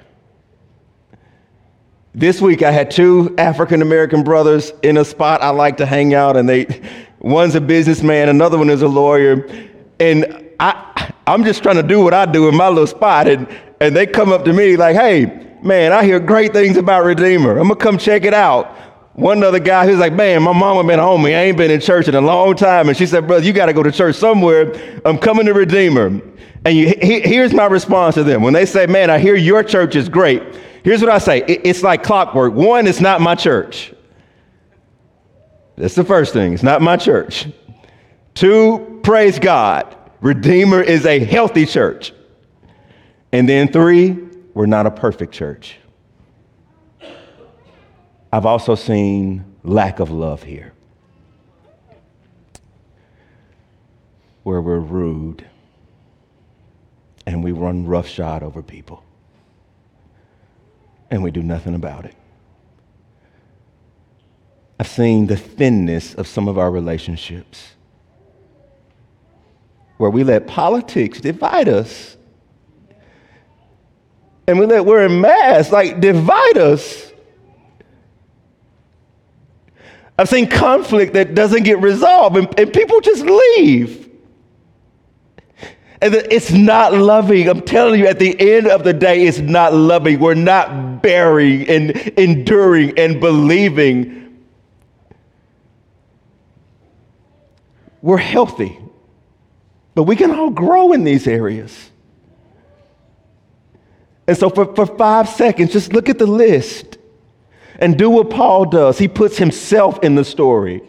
This 2.15 2.41
week 2.41 2.63
I 2.63 2.71
had 2.71 2.93
two 2.93 3.35
African 3.37 3.83
American 3.83 4.23
brothers 4.23 4.73
in 4.85 4.97
a 4.97 5.05
spot 5.05 5.43
I 5.43 5.51
like 5.51 5.79
to 5.79 5.87
hang 5.87 6.15
out, 6.15 6.37
and 6.37 6.49
they 6.49 6.81
one's 7.19 7.57
a 7.57 7.61
businessman, 7.61 8.29
another 8.29 8.57
one 8.57 8.71
is 8.71 8.83
a 8.83 8.89
lawyer. 8.89 9.45
And 9.99 10.53
I 10.61 11.13
I'm 11.27 11.43
just 11.43 11.65
trying 11.65 11.77
to 11.77 11.83
do 11.83 12.01
what 12.01 12.15
I 12.15 12.27
do 12.27 12.49
in 12.49 12.57
my 12.57 12.69
little 12.69 12.87
spot, 12.87 13.27
and, 13.27 13.49
and 13.81 13.97
they 13.97 14.07
come 14.07 14.31
up 14.31 14.45
to 14.45 14.53
me 14.53 14.77
like, 14.77 14.95
hey, 14.95 15.57
man, 15.61 15.93
I 15.93 16.05
hear 16.05 16.21
great 16.21 16.53
things 16.53 16.77
about 16.77 17.05
Redeemer. 17.05 17.59
I'm 17.59 17.67
gonna 17.67 17.77
come 17.77 17.99
check 17.99 18.25
it 18.25 18.35
out. 18.35 18.94
One 19.15 19.45
other 19.45 19.61
guy 19.61 19.87
who's 19.87 19.99
like, 19.99 20.13
man, 20.13 20.43
my 20.43 20.53
mama 20.53 20.83
been 20.85 20.99
home. 20.99 21.25
I 21.25 21.31
ain't 21.31 21.57
been 21.57 21.71
in 21.71 21.81
church 21.81 22.09
in 22.09 22.17
a 22.17 22.21
long 22.21 22.57
time. 22.57 22.89
And 22.89 22.97
she 22.97 23.07
said, 23.07 23.27
brother, 23.29 23.45
you 23.45 23.53
got 23.53 23.67
to 23.67 23.73
go 23.73 23.83
to 23.83 23.93
church 23.93 24.17
somewhere. 24.17 25.01
I'm 25.05 25.19
coming 25.19 25.47
to 25.47 25.55
Redeemer. 25.55 26.21
And 26.65 26.77
you, 26.77 26.95
he, 27.01 27.21
here's 27.21 27.53
my 27.53 27.67
response 27.67 28.17
to 28.17 28.25
them. 28.25 28.43
When 28.43 28.55
they 28.55 28.67
say, 28.67 28.87
man, 28.87 29.11
I 29.11 29.21
hear 29.21 29.37
your 29.37 29.63
church 29.63 29.95
is 29.95 30.09
great. 30.09 30.43
Here's 30.83 31.01
what 31.01 31.11
I 31.11 31.19
say. 31.19 31.45
It, 31.47 31.61
it's 31.65 31.83
like 31.85 32.03
clockwork. 32.03 32.55
One, 32.55 32.89
it's 32.89 33.01
not 33.01 33.21
my 33.21 33.37
church. 33.37 33.95
That's 35.77 35.95
the 35.95 36.05
first 36.05 36.33
thing. 36.33 36.53
It's 36.53 36.63
not 36.63 36.83
my 36.83 36.97
church. 36.97 37.47
Two, 38.35 39.01
praise 39.05 39.39
God. 39.39 39.97
Redeemer 40.23 40.83
is 40.83 41.07
a 41.07 41.21
healthy 41.21 41.67
church. 41.67 42.13
And 43.31 43.49
then 43.49 43.71
three, 43.71 44.19
we're 44.55 44.67
not 44.67 44.87
a 44.87 44.91
perfect 44.91 45.33
church. 45.33 45.77
I've 48.35 48.47
also 48.47 48.75
seen 48.75 49.45
lack 49.63 50.01
of 50.01 50.11
love 50.11 50.43
here, 50.43 50.73
where 54.43 54.61
we're 54.61 54.81
rude 54.81 55.47
and 57.27 57.45
we 57.45 57.53
run 57.53 57.87
roughshod 57.87 58.43
over 58.43 58.61
people 58.61 59.05
and 61.13 61.23
we 61.23 61.31
do 61.31 61.45
nothing 61.45 61.77
about 61.77 62.07
it. 62.07 62.17
I've 64.81 64.89
seen 64.89 65.29
the 65.29 65.37
thinness 65.37 66.15
of 66.15 66.27
some 66.27 66.49
of 66.49 66.59
our 66.59 66.73
relationships 66.73 67.75
where 69.99 70.11
we 70.11 70.25
let 70.25 70.49
politics 70.49 71.21
divide 71.21 71.69
us 71.69 72.17
and 74.49 74.59
we 74.59 74.67
let 74.67 74.85
wearing 74.85 75.21
masks 75.21 75.71
like 75.71 76.01
divide 76.01 76.59
us. 76.59 77.04
I've 80.17 80.29
seen 80.29 80.49
conflict 80.49 81.15
that 81.15 81.35
doesn't 81.35 81.65
get 81.65 81.81
resolved 81.81 82.37
and, 82.37 82.59
and 82.59 82.73
people 82.73 83.01
just 83.01 83.25
leave. 83.25 84.05
And 86.01 86.15
it's 86.15 86.53
not 86.53 86.93
loving. 86.93 87.49
I'm 87.49 87.63
telling 87.63 88.01
you, 88.01 88.07
at 88.07 88.19
the 88.19 88.39
end 88.39 88.69
of 88.69 88.85
the 88.85 88.93
day, 88.93 89.27
it's 89.27 89.39
not 89.39 89.73
loving. 89.73 90.21
We're 90.21 90.35
not 90.35 91.03
bearing 91.03 91.67
and 91.69 91.93
enduring 92.19 92.99
and 92.99 93.21
believing. 93.21 94.45
We're 98.03 98.19
healthy, 98.19 98.79
but 99.95 100.03
we 100.03 100.15
can 100.15 100.31
all 100.31 100.51
grow 100.51 100.93
in 100.93 101.05
these 101.05 101.27
areas. 101.27 101.91
And 104.27 104.37
so, 104.37 104.51
for, 104.51 104.75
for 104.75 104.85
five 104.85 105.29
seconds, 105.29 105.73
just 105.73 105.95
look 105.95 106.11
at 106.11 106.19
the 106.19 106.27
list 106.27 106.94
and 107.79 107.99
do 107.99 108.11
what 108.11 108.31
Paul 108.31 108.67
does. 108.67 108.99
He 108.99 109.09
puts 109.09 109.37
himself 109.37 110.03
in 110.03 110.15
the 110.15 110.25
story. 110.25 110.83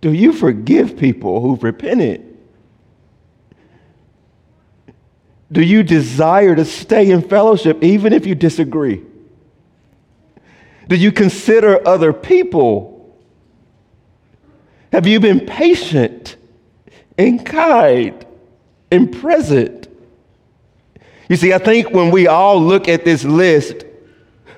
Do 0.00 0.12
you 0.12 0.32
forgive 0.32 0.96
people 0.96 1.40
who've 1.40 1.62
repented? 1.62 2.28
Do 5.50 5.62
you 5.62 5.82
desire 5.82 6.56
to 6.56 6.64
stay 6.64 7.10
in 7.10 7.22
fellowship 7.22 7.82
even 7.84 8.12
if 8.12 8.26
you 8.26 8.34
disagree? 8.34 9.02
Do 10.88 10.96
you 10.96 11.12
consider 11.12 11.86
other 11.86 12.12
people? 12.12 13.16
Have 14.92 15.06
you 15.06 15.20
been 15.20 15.40
patient 15.46 16.36
and 17.16 17.44
kind 17.44 18.26
and 18.90 19.12
present? 19.12 19.88
You 21.28 21.36
see, 21.36 21.52
I 21.52 21.58
think 21.58 21.90
when 21.90 22.10
we 22.10 22.26
all 22.26 22.60
look 22.60 22.88
at 22.88 23.04
this 23.04 23.24
list, 23.24 23.84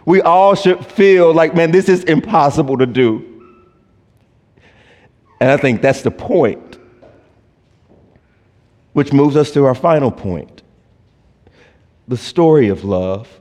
we 0.06 0.20
all 0.20 0.54
should 0.54 0.84
feel 0.84 1.32
like, 1.32 1.54
man, 1.54 1.70
this 1.70 1.88
is 1.88 2.04
impossible 2.04 2.78
to 2.78 2.86
do. 2.86 3.30
And 5.40 5.50
I 5.50 5.56
think 5.56 5.82
that's 5.82 6.02
the 6.02 6.10
point, 6.10 6.78
which 8.92 9.12
moves 9.12 9.36
us 9.36 9.50
to 9.52 9.64
our 9.64 9.74
final 9.74 10.10
point 10.10 10.62
the 12.06 12.16
story 12.16 12.68
of 12.68 12.84
love. 12.84 13.40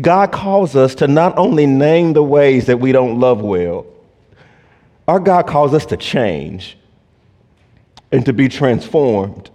God 0.00 0.32
calls 0.32 0.74
us 0.74 0.94
to 0.96 1.06
not 1.08 1.38
only 1.38 1.66
name 1.66 2.12
the 2.12 2.22
ways 2.22 2.66
that 2.66 2.80
we 2.80 2.92
don't 2.92 3.20
love 3.20 3.40
well, 3.40 3.86
our 5.08 5.20
God 5.20 5.46
calls 5.46 5.72
us 5.72 5.86
to 5.86 5.96
change 5.96 6.76
and 8.10 8.26
to 8.26 8.32
be 8.32 8.48
transformed 8.48 9.50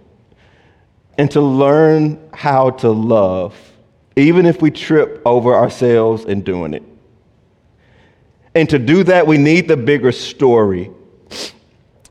and 1.18 1.30
to 1.30 1.40
learn 1.40 2.18
how 2.32 2.70
to 2.70 2.90
love 2.90 3.71
even 4.16 4.46
if 4.46 4.60
we 4.60 4.70
trip 4.70 5.22
over 5.24 5.54
ourselves 5.54 6.24
in 6.24 6.42
doing 6.42 6.74
it. 6.74 6.82
And 8.54 8.68
to 8.70 8.78
do 8.78 9.02
that, 9.04 9.26
we 9.26 9.38
need 9.38 9.68
the 9.68 9.76
bigger 9.76 10.12
story. 10.12 10.90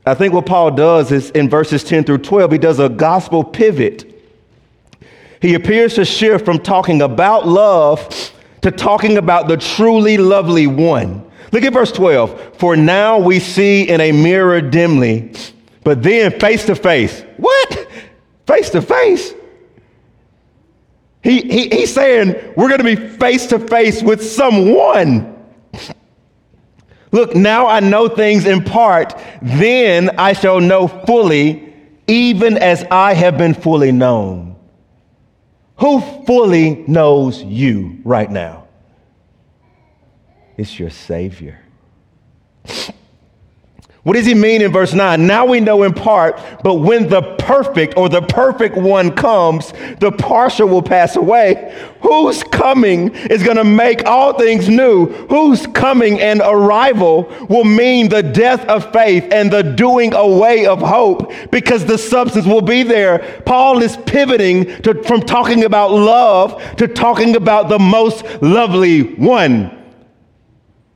I 0.04 0.14
think 0.14 0.34
what 0.34 0.46
Paul 0.46 0.72
does 0.72 1.12
is 1.12 1.30
in 1.30 1.48
verses 1.48 1.84
10 1.84 2.04
through 2.04 2.18
12, 2.18 2.52
he 2.52 2.58
does 2.58 2.80
a 2.80 2.88
gospel 2.88 3.44
pivot. 3.44 4.08
He 5.40 5.54
appears 5.54 5.94
to 5.94 6.04
shift 6.04 6.44
from 6.44 6.58
talking 6.58 7.02
about 7.02 7.46
love 7.46 8.32
to 8.62 8.70
talking 8.70 9.18
about 9.18 9.48
the 9.48 9.56
truly 9.56 10.16
lovely 10.16 10.66
one. 10.66 11.24
Look 11.52 11.64
at 11.64 11.72
verse 11.72 11.92
12. 11.92 12.56
For 12.56 12.76
now 12.76 13.18
we 13.18 13.38
see 13.38 13.88
in 13.88 14.00
a 14.00 14.12
mirror 14.12 14.60
dimly, 14.60 15.32
but 15.84 16.02
then 16.02 16.38
face 16.40 16.64
to 16.66 16.74
face. 16.74 17.24
What? 17.36 17.88
Face 18.46 18.70
to 18.70 18.82
face? 18.82 19.34
He, 21.22 21.40
he, 21.42 21.68
he's 21.68 21.94
saying 21.94 22.34
we're 22.56 22.68
going 22.68 22.78
to 22.78 22.84
be 22.84 22.96
face 22.96 23.46
to 23.46 23.58
face 23.58 24.02
with 24.02 24.24
someone. 24.24 25.28
Look, 27.12 27.36
now 27.36 27.66
I 27.66 27.80
know 27.80 28.08
things 28.08 28.46
in 28.46 28.64
part, 28.64 29.14
then 29.42 30.10
I 30.18 30.32
shall 30.32 30.60
know 30.60 30.88
fully, 30.88 31.74
even 32.06 32.56
as 32.56 32.84
I 32.90 33.14
have 33.14 33.36
been 33.36 33.54
fully 33.54 33.92
known. 33.92 34.56
Who 35.76 36.00
fully 36.26 36.84
knows 36.86 37.42
you 37.42 37.98
right 38.04 38.30
now? 38.30 38.66
It's 40.56 40.78
your 40.78 40.90
Savior. 40.90 41.60
What 44.04 44.14
does 44.14 44.26
he 44.26 44.34
mean 44.34 44.62
in 44.62 44.72
verse 44.72 44.92
9? 44.92 45.28
Now 45.28 45.46
we 45.46 45.60
know 45.60 45.84
in 45.84 45.94
part, 45.94 46.40
but 46.64 46.74
when 46.74 47.08
the 47.08 47.36
perfect 47.36 47.96
or 47.96 48.08
the 48.08 48.22
perfect 48.22 48.76
one 48.76 49.14
comes, 49.14 49.72
the 50.00 50.10
partial 50.10 50.66
will 50.68 50.82
pass 50.82 51.14
away. 51.14 51.72
Whose 52.00 52.42
coming 52.42 53.14
is 53.14 53.44
going 53.44 53.58
to 53.58 53.64
make 53.64 54.04
all 54.04 54.36
things 54.36 54.68
new? 54.68 55.06
Whose 55.06 55.68
coming 55.68 56.20
and 56.20 56.40
arrival 56.40 57.32
will 57.48 57.62
mean 57.62 58.08
the 58.08 58.24
death 58.24 58.66
of 58.66 58.92
faith 58.92 59.28
and 59.30 59.52
the 59.52 59.62
doing 59.62 60.14
away 60.14 60.66
of 60.66 60.80
hope 60.80 61.32
because 61.52 61.84
the 61.84 61.96
substance 61.96 62.44
will 62.44 62.60
be 62.60 62.82
there. 62.82 63.40
Paul 63.46 63.82
is 63.82 63.96
pivoting 63.98 64.82
to, 64.82 65.00
from 65.04 65.20
talking 65.20 65.62
about 65.62 65.92
love 65.92 66.60
to 66.78 66.88
talking 66.88 67.36
about 67.36 67.68
the 67.68 67.78
most 67.78 68.24
lovely 68.42 69.14
one. 69.14 69.78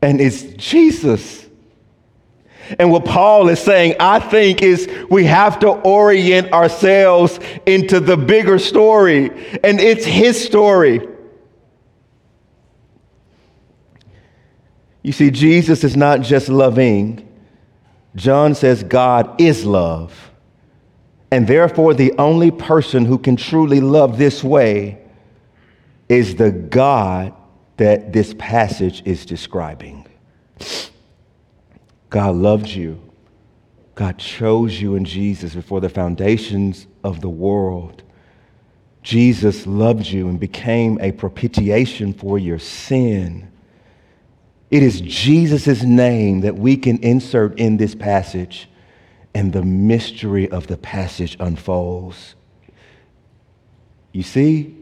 And 0.03 0.21
it's 0.21 0.43
Jesus. 0.43 1.46
And 2.79 2.91
what 2.91 3.05
Paul 3.05 3.49
is 3.49 3.61
saying, 3.61 3.97
I 4.01 4.19
think, 4.19 4.63
is 4.63 4.89
we 5.11 5.25
have 5.25 5.59
to 5.61 5.69
orient 5.69 6.53
ourselves 6.53 7.39
into 7.67 8.01
the 8.01 8.17
bigger 8.17 8.59
story, 8.59 9.31
and 9.63 9.81
it's 9.81 10.05
his 10.05 10.43
story. 10.43 11.07
You 15.03 15.13
see, 15.13 15.31
Jesus 15.31 15.85
is 15.85 15.97
not 15.97 16.23
just 16.23 16.49
loving. 16.49 17.29
John 18.17 18.57
says 18.57 18.83
God 18.83 19.41
is 19.41 19.65
love. 19.65 20.33
And 21.31 21.47
therefore, 21.47 21.95
the 21.95 22.13
only 22.19 22.51
person 22.51 23.05
who 23.05 23.19
can 23.19 23.37
truly 23.37 23.81
love 23.81 24.19
this 24.19 24.43
way 24.43 24.99
is 26.09 26.37
the 26.37 26.51
God 26.51 27.35
that 27.77 28.13
this 28.13 28.35
passage 28.39 29.03
is 29.05 29.27
describing. 29.27 30.07
God 32.17 32.37
loved 32.37 32.69
you. 32.69 32.99
God 33.95 34.17
chose 34.17 34.81
you 34.81 34.95
in 34.95 35.05
Jesus 35.05 35.55
before 35.55 35.83
the 35.83 35.91
foundations 35.91 36.87
of 37.05 37.21
the 37.21 37.29
world. 37.29 38.03
Jesus 39.03 39.67
loved 39.67 40.07
you 40.07 40.27
and 40.27 40.41
became 40.41 40.99
a 41.03 41.13
propitiation 41.13 42.15
for 42.15 42.39
your 42.39 42.59
sin. 42.59 43.53
It 44.71 44.83
is 44.83 45.03
Jesus' 45.03 45.83
name 45.83 46.41
that 46.41 46.57
we 46.57 46.79
can 46.79 46.97
insert 47.05 47.59
in 47.59 47.77
this 47.77 47.95
passage, 47.95 48.71
and 49.35 49.53
the 49.53 49.63
mystery 49.63 50.49
of 50.49 50.69
the 50.69 50.79
passage 50.79 51.37
unfolds. 51.39 52.35
You 54.13 54.23
see, 54.23 54.75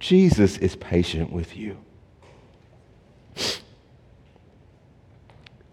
Jesus 0.00 0.58
is 0.58 0.74
patient 0.74 1.30
with 1.30 1.56
you. 1.56 1.78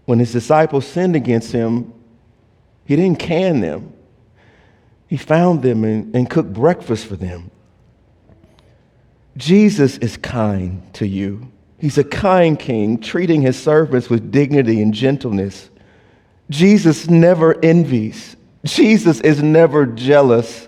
When 0.06 0.20
his 0.20 0.32
disciples 0.32 0.86
sinned 0.86 1.16
against 1.16 1.52
him, 1.52 1.94
he 2.86 2.96
didn't 2.96 3.20
can 3.20 3.62
them. 3.62 3.94
He 5.08 5.18
found 5.18 5.62
them 5.62 5.84
and, 5.84 6.16
and 6.16 6.30
cooked 6.30 6.54
breakfast 6.54 7.06
for 7.06 7.16
them. 7.16 7.52
Jesus 9.38 9.98
is 9.98 10.18
kind 10.18 10.94
to 10.96 11.08
you. 11.08 11.52
He's 11.80 11.98
a 11.98 12.04
kind 12.04 12.58
king, 12.58 13.00
treating 13.00 13.42
his 13.42 13.62
servants 13.62 14.10
with 14.10 14.32
dignity 14.32 14.82
and 14.82 14.94
gentleness. 14.94 15.70
Jesus 16.50 17.10
never 17.10 17.64
envies. 17.64 18.36
Jesus 18.64 19.20
is 19.22 19.42
never 19.42 19.86
jealous. 19.86 20.68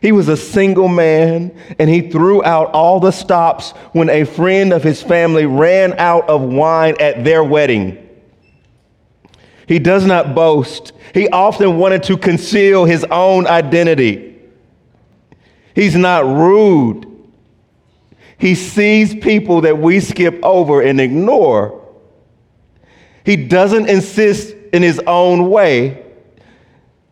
He 0.00 0.12
was 0.12 0.28
a 0.28 0.36
single 0.36 0.88
man 0.88 1.58
and 1.78 1.88
he 1.88 2.10
threw 2.10 2.44
out 2.44 2.70
all 2.72 3.00
the 3.00 3.10
stops 3.10 3.70
when 3.92 4.10
a 4.10 4.24
friend 4.24 4.72
of 4.72 4.82
his 4.82 5.02
family 5.02 5.46
ran 5.46 5.94
out 5.94 6.28
of 6.28 6.42
wine 6.42 6.96
at 7.00 7.24
their 7.24 7.42
wedding. 7.42 8.03
He 9.66 9.78
does 9.78 10.04
not 10.04 10.34
boast. 10.34 10.92
He 11.12 11.28
often 11.28 11.78
wanted 11.78 12.02
to 12.04 12.16
conceal 12.16 12.84
his 12.84 13.04
own 13.10 13.46
identity. 13.46 14.36
He's 15.74 15.96
not 15.96 16.24
rude. 16.24 17.10
He 18.38 18.54
sees 18.54 19.14
people 19.14 19.62
that 19.62 19.78
we 19.78 20.00
skip 20.00 20.38
over 20.42 20.82
and 20.82 21.00
ignore. 21.00 21.80
He 23.24 23.36
doesn't 23.36 23.88
insist 23.88 24.54
in 24.72 24.82
his 24.82 25.00
own 25.06 25.48
way 25.50 26.04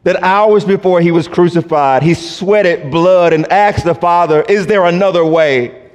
that 0.05 0.22
hours 0.22 0.64
before 0.64 1.00
he 1.00 1.12
was 1.12 1.28
crucified, 1.28 2.03
he 2.03 2.14
sweated 2.14 2.90
blood 2.90 3.32
and 3.32 3.50
asked 3.53 3.84
the 3.84 3.94
Father, 3.94 4.42
Is 4.42 4.66
there 4.66 4.84
another 4.84 5.24
way? 5.24 5.90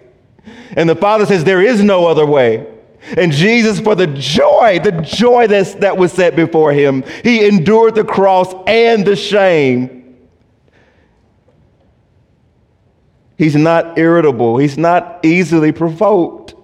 And 0.72 0.90
the 0.90 0.96
Father 0.96 1.26
says, 1.26 1.44
There 1.44 1.62
is 1.62 1.84
no 1.84 2.08
other 2.08 2.26
way. 2.26 2.66
And 3.16 3.32
Jesus, 3.32 3.80
for 3.80 3.96
the 3.96 4.08
joy, 4.08 4.80
the 4.84 4.92
joy 4.92 5.48
that's, 5.48 5.76
that 5.76 5.98
was 5.98 6.12
set 6.12 6.36
before 6.36 6.74
him, 6.74 7.04
he 7.24 7.48
endured 7.48 7.96
the 7.96 8.04
cross 8.04 8.54
and 8.68 9.06
the 9.06 9.16
shame. 9.16 10.18
He's 13.38 13.56
not 13.56 13.98
irritable, 13.98 14.58
he's 14.58 14.78
not 14.78 15.20
easily 15.24 15.72
provoked. 15.72 16.56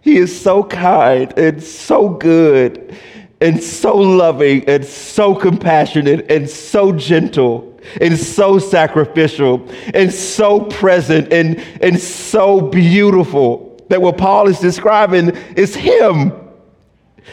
He 0.00 0.16
is 0.16 0.38
so 0.38 0.64
kind 0.64 1.32
and 1.38 1.62
so 1.62 2.08
good 2.08 2.96
and 3.40 3.62
so 3.62 3.96
loving 3.96 4.68
and 4.68 4.84
so 4.84 5.34
compassionate 5.34 6.28
and 6.30 6.50
so 6.50 6.92
gentle 6.92 7.78
and 8.00 8.18
so 8.18 8.58
sacrificial 8.58 9.68
and 9.94 10.12
so 10.12 10.60
present 10.60 11.32
and, 11.32 11.58
and 11.80 12.00
so 12.00 12.60
beautiful 12.60 13.71
that 13.92 14.00
what 14.00 14.16
Paul 14.16 14.48
is 14.48 14.58
describing 14.58 15.36
is 15.54 15.76
him. 15.76 16.32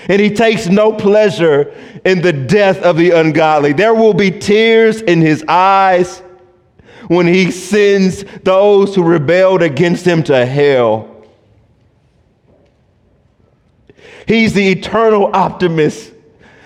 And 0.09 0.21
he 0.21 0.29
takes 0.29 0.67
no 0.67 0.91
pleasure 0.91 1.73
in 2.03 2.21
the 2.21 2.33
death 2.33 2.81
of 2.81 2.97
the 2.97 3.11
ungodly. 3.11 3.71
There 3.71 3.93
will 3.93 4.13
be 4.13 4.29
tears 4.29 5.01
in 5.01 5.21
his 5.21 5.41
eyes 5.47 6.21
when 7.07 7.27
he 7.27 7.49
sends 7.49 8.25
those 8.43 8.93
who 8.93 9.03
rebelled 9.03 9.61
against 9.61 10.05
him 10.05 10.21
to 10.23 10.45
hell. 10.45 11.25
He's 14.27 14.53
the 14.53 14.69
eternal 14.69 15.31
optimist 15.33 16.11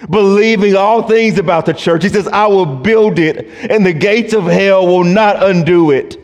believing 0.10 0.76
all 0.76 1.08
things 1.08 1.38
about 1.38 1.68
the 1.68 1.74
church. 1.74 2.02
He 2.02 2.10
says, 2.10 2.28
I 2.28 2.48
will 2.48 2.66
build 2.66 3.20
it, 3.20 3.48
and 3.70 3.86
the 3.86 3.94
gates 3.94 4.34
of 4.34 4.46
hell 4.46 4.88
will 4.88 5.04
not 5.04 5.42
undo 5.44 5.92
it. 5.92 6.23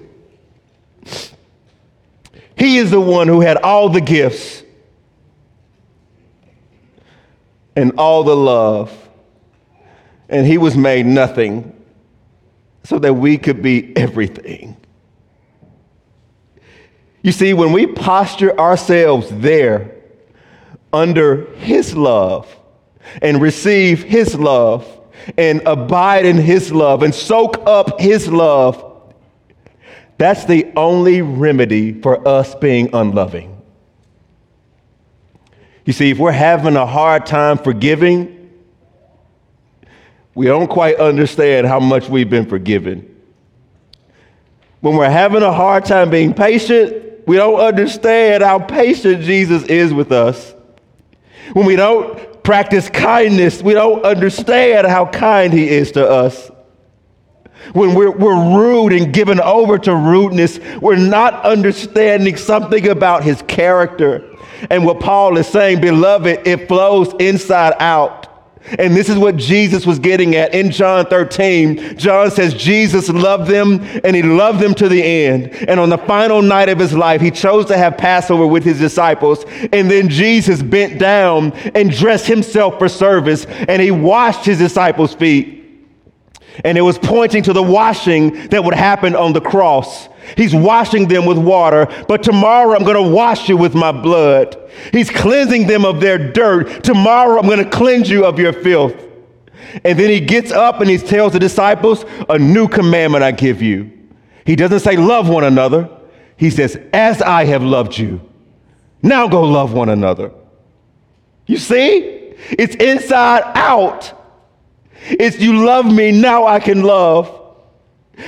He 2.59 2.77
is 2.77 2.91
the 2.91 2.99
one 2.99 3.29
who 3.29 3.39
had 3.39 3.55
all 3.57 3.87
the 3.87 4.01
gifts 4.01 4.63
and 7.73 7.93
all 7.97 8.25
the 8.25 8.35
love, 8.35 9.09
and 10.27 10.45
he 10.45 10.57
was 10.57 10.75
made 10.75 11.05
nothing 11.05 11.73
so 12.83 12.99
that 12.99 13.13
we 13.13 13.37
could 13.37 13.61
be 13.61 13.95
everything. 13.95 14.75
You 17.21 17.31
see, 17.31 17.53
when 17.53 17.71
we 17.71 17.87
posture 17.87 18.57
ourselves 18.59 19.29
there 19.31 19.95
under 20.91 21.45
his 21.55 21.95
love 21.95 22.53
and 23.21 23.41
receive 23.41 24.03
his 24.03 24.35
love 24.35 24.85
and 25.37 25.61
abide 25.65 26.25
in 26.25 26.37
his 26.37 26.73
love 26.73 27.03
and 27.03 27.15
soak 27.15 27.61
up 27.65 28.01
his 28.01 28.27
love, 28.27 28.88
that's 30.19 30.43
the 30.43 30.69
only 30.75 31.21
remedy 31.21 31.93
for 31.93 32.27
us 32.27 32.53
being 32.55 32.89
unloving. 32.91 33.55
You 35.85 35.93
see, 35.93 36.11
if 36.11 36.19
we're 36.19 36.33
having 36.33 36.75
a 36.75 36.85
hard 36.85 37.25
time 37.25 37.57
forgiving, 37.57 38.51
we 40.35 40.45
don't 40.45 40.67
quite 40.67 40.97
understand 40.97 41.67
how 41.67 41.79
much 41.79 42.09
we've 42.09 42.29
been 42.29 42.45
forgiven. 42.45 43.15
When 44.81 44.97
we're 44.97 45.09
having 45.09 45.41
a 45.41 45.53
hard 45.53 45.85
time 45.85 46.09
being 46.09 46.33
patient, 46.33 47.25
we 47.25 47.37
don't 47.37 47.61
understand 47.61 48.43
how 48.43 48.59
patient 48.59 49.23
Jesus 49.23 49.63
is 49.63 49.93
with 49.93 50.11
us. 50.11 50.53
When 51.53 51.65
we 51.65 51.77
don't 51.77 52.43
practice 52.43 52.89
kindness, 52.89 53.63
we 53.63 53.73
don't 53.73 54.03
understand 54.03 54.85
how 54.85 55.05
kind 55.05 55.53
he 55.53 55.69
is 55.69 55.93
to 55.93 56.05
us. 56.05 56.51
When 57.73 57.95
we're, 57.95 58.11
we're 58.11 58.57
rude 58.57 58.93
and 58.93 59.13
given 59.13 59.39
over 59.39 59.77
to 59.79 59.95
rudeness, 59.95 60.59
we're 60.81 60.95
not 60.95 61.45
understanding 61.45 62.35
something 62.35 62.87
about 62.87 63.23
his 63.23 63.41
character. 63.43 64.25
And 64.69 64.85
what 64.85 64.99
Paul 64.99 65.37
is 65.37 65.47
saying, 65.47 65.81
beloved, 65.81 66.47
it 66.47 66.67
flows 66.67 67.13
inside 67.19 67.73
out. 67.79 68.29
And 68.77 68.95
this 68.95 69.09
is 69.09 69.17
what 69.17 69.37
Jesus 69.37 69.85
was 69.85 69.99
getting 69.99 70.35
at 70.35 70.53
in 70.53 70.69
John 70.69 71.05
13. 71.05 71.97
John 71.97 72.29
says 72.29 72.53
Jesus 72.53 73.09
loved 73.09 73.49
them 73.49 73.81
and 74.03 74.15
he 74.15 74.21
loved 74.21 74.59
them 74.59 74.75
to 74.75 74.89
the 74.89 75.01
end. 75.01 75.53
And 75.67 75.79
on 75.79 75.89
the 75.89 75.97
final 75.97 76.41
night 76.41 76.69
of 76.69 76.77
his 76.77 76.93
life, 76.93 77.21
he 77.21 77.31
chose 77.31 77.65
to 77.67 77.77
have 77.77 77.97
Passover 77.97 78.45
with 78.45 78.63
his 78.63 78.77
disciples. 78.77 79.45
And 79.71 79.89
then 79.89 80.09
Jesus 80.09 80.61
bent 80.61 80.99
down 80.99 81.53
and 81.73 81.89
dressed 81.89 82.27
himself 82.27 82.77
for 82.77 82.89
service 82.89 83.45
and 83.45 83.81
he 83.81 83.91
washed 83.91 84.45
his 84.45 84.59
disciples' 84.59 85.15
feet. 85.15 85.58
And 86.63 86.77
it 86.77 86.81
was 86.81 86.97
pointing 86.97 87.43
to 87.43 87.53
the 87.53 87.63
washing 87.63 88.47
that 88.49 88.63
would 88.63 88.73
happen 88.73 89.15
on 89.15 89.33
the 89.33 89.41
cross. 89.41 90.09
He's 90.35 90.53
washing 90.53 91.07
them 91.07 91.25
with 91.25 91.37
water, 91.37 91.87
but 92.07 92.21
tomorrow 92.23 92.75
I'm 92.75 92.83
going 92.83 93.03
to 93.03 93.15
wash 93.15 93.49
you 93.49 93.57
with 93.57 93.73
my 93.73 93.91
blood. 93.91 94.57
He's 94.91 95.09
cleansing 95.09 95.67
them 95.67 95.85
of 95.85 96.01
their 96.01 96.31
dirt. 96.31 96.83
Tomorrow 96.83 97.39
I'm 97.39 97.47
going 97.47 97.63
to 97.63 97.69
cleanse 97.69 98.09
you 98.09 98.25
of 98.25 98.37
your 98.37 98.53
filth. 98.53 98.95
And 99.83 99.97
then 99.97 100.09
he 100.09 100.19
gets 100.19 100.51
up 100.51 100.81
and 100.81 100.89
he 100.89 100.97
tells 100.97 101.33
the 101.33 101.39
disciples, 101.39 102.05
A 102.27 102.37
new 102.37 102.67
commandment 102.67 103.23
I 103.23 103.31
give 103.31 103.61
you. 103.61 103.91
He 104.45 104.55
doesn't 104.55 104.79
say, 104.79 104.97
Love 104.97 105.29
one 105.29 105.43
another. 105.43 105.89
He 106.37 106.49
says, 106.49 106.79
As 106.93 107.21
I 107.21 107.45
have 107.45 107.63
loved 107.63 107.97
you, 107.97 108.21
now 109.01 109.27
go 109.27 109.43
love 109.43 109.73
one 109.73 109.89
another. 109.89 110.31
You 111.45 111.57
see? 111.57 112.35
It's 112.51 112.75
inside 112.75 113.43
out. 113.55 114.13
It's 115.01 115.39
you 115.39 115.65
love 115.65 115.85
me, 115.85 116.11
now 116.11 116.45
I 116.45 116.59
can 116.59 116.83
love. 116.83 117.35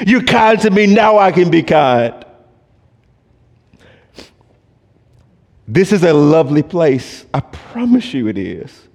You're 0.05 0.23
kind 0.23 0.59
to 0.61 0.69
me, 0.69 0.87
now 0.87 1.17
I 1.17 1.31
can 1.31 1.49
be 1.49 1.63
kind. 1.63 2.25
This 5.67 5.91
is 5.91 6.03
a 6.03 6.13
lovely 6.13 6.63
place. 6.63 7.25
I 7.33 7.39
promise 7.39 8.13
you 8.13 8.27
it 8.27 8.37
is. 8.37 8.87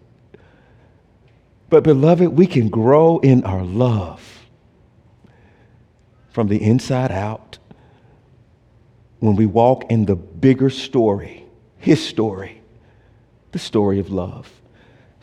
But, 1.69 1.85
beloved, 1.85 2.29
we 2.29 2.47
can 2.47 2.69
grow 2.69 3.19
in 3.19 3.45
our 3.45 3.65
love 3.65 4.47
from 6.31 6.49
the 6.49 6.63
inside 6.63 7.11
out 7.11 7.59
when 9.21 9.37
we 9.37 9.47
walk 9.47 9.91
in 9.91 10.05
the 10.05 10.15
bigger 10.15 10.71
story, 10.71 11.47
His 11.79 12.07
story, 12.07 12.61
the 13.53 13.59
story 13.59 13.99
of 13.99 14.11
love. 14.11 14.56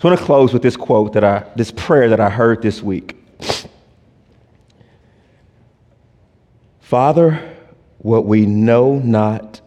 So 0.04 0.10
I 0.10 0.12
want 0.12 0.20
to 0.20 0.26
close 0.26 0.52
with 0.52 0.62
this 0.62 0.76
quote 0.76 1.14
that 1.14 1.24
I, 1.24 1.46
this 1.56 1.72
prayer 1.72 2.10
that 2.10 2.20
I 2.20 2.30
heard 2.30 2.62
this 2.62 2.84
week. 2.84 3.16
Father, 6.82 7.56
what 8.00 8.26
we 8.26 8.46
know 8.46 9.00
not, 9.00 9.62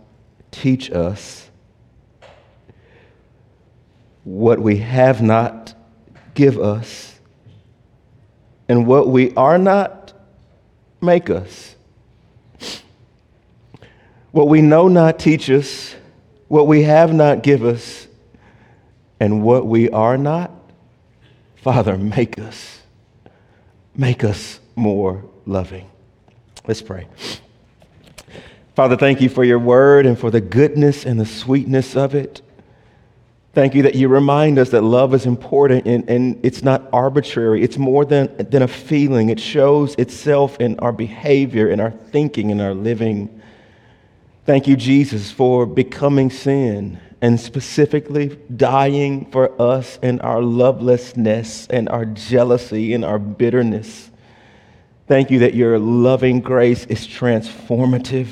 teach 0.50 0.90
us. 0.90 1.48
What 4.24 4.60
we 4.60 4.76
have 4.76 5.22
not, 5.22 5.72
give 6.34 6.58
us. 6.58 7.18
And 8.68 8.86
what 8.86 9.08
we 9.08 9.34
are 9.36 9.56
not, 9.56 10.12
make 11.00 11.30
us. 11.30 11.76
What 14.32 14.48
we 14.48 14.60
know 14.60 14.88
not, 14.88 15.18
teach 15.18 15.48
us. 15.48 15.96
What 16.48 16.66
we 16.66 16.82
have 16.82 17.14
not, 17.14 17.42
give 17.42 17.64
us 17.64 18.05
and 19.20 19.42
what 19.42 19.66
we 19.66 19.90
are 19.90 20.18
not, 20.18 20.50
Father, 21.56 21.96
make 21.96 22.38
us, 22.38 22.80
make 23.94 24.22
us 24.22 24.60
more 24.74 25.24
loving. 25.46 25.90
Let's 26.66 26.82
pray. 26.82 27.08
Father, 28.74 28.96
thank 28.96 29.20
you 29.20 29.28
for 29.28 29.42
your 29.42 29.58
word 29.58 30.04
and 30.04 30.18
for 30.18 30.30
the 30.30 30.40
goodness 30.40 31.06
and 31.06 31.18
the 31.18 31.26
sweetness 31.26 31.96
of 31.96 32.14
it. 32.14 32.42
Thank 33.54 33.74
you 33.74 33.84
that 33.84 33.94
you 33.94 34.08
remind 34.08 34.58
us 34.58 34.68
that 34.70 34.82
love 34.82 35.14
is 35.14 35.24
important 35.24 35.86
and, 35.86 36.06
and 36.10 36.38
it's 36.44 36.62
not 36.62 36.86
arbitrary. 36.92 37.62
It's 37.62 37.78
more 37.78 38.04
than, 38.04 38.36
than 38.36 38.60
a 38.60 38.68
feeling. 38.68 39.30
It 39.30 39.40
shows 39.40 39.94
itself 39.94 40.60
in 40.60 40.78
our 40.80 40.92
behavior, 40.92 41.70
in 41.70 41.80
our 41.80 41.90
thinking, 41.90 42.50
in 42.50 42.60
our 42.60 42.74
living. 42.74 43.40
Thank 44.44 44.68
you, 44.68 44.76
Jesus, 44.76 45.30
for 45.30 45.64
becoming 45.64 46.28
sin 46.28 47.00
and 47.22 47.40
specifically 47.40 48.38
dying 48.56 49.30
for 49.30 49.60
us 49.60 49.98
and 50.02 50.20
our 50.22 50.42
lovelessness 50.42 51.66
and 51.68 51.88
our 51.88 52.04
jealousy 52.04 52.92
and 52.92 53.04
our 53.04 53.18
bitterness. 53.18 54.10
Thank 55.06 55.30
you 55.30 55.38
that 55.40 55.54
your 55.54 55.78
loving 55.78 56.40
grace 56.40 56.84
is 56.86 57.06
transformative. 57.06 58.28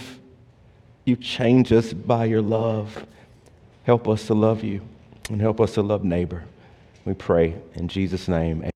You 1.04 1.16
change 1.16 1.72
us 1.72 1.92
by 1.92 2.24
your 2.26 2.42
love. 2.42 3.06
Help 3.84 4.08
us 4.08 4.26
to 4.26 4.34
love 4.34 4.64
you 4.64 4.80
and 5.30 5.40
help 5.40 5.60
us 5.60 5.74
to 5.74 5.82
love 5.82 6.04
neighbor. 6.04 6.44
We 7.04 7.14
pray 7.14 7.54
in 7.74 7.88
Jesus' 7.88 8.28
name. 8.28 8.73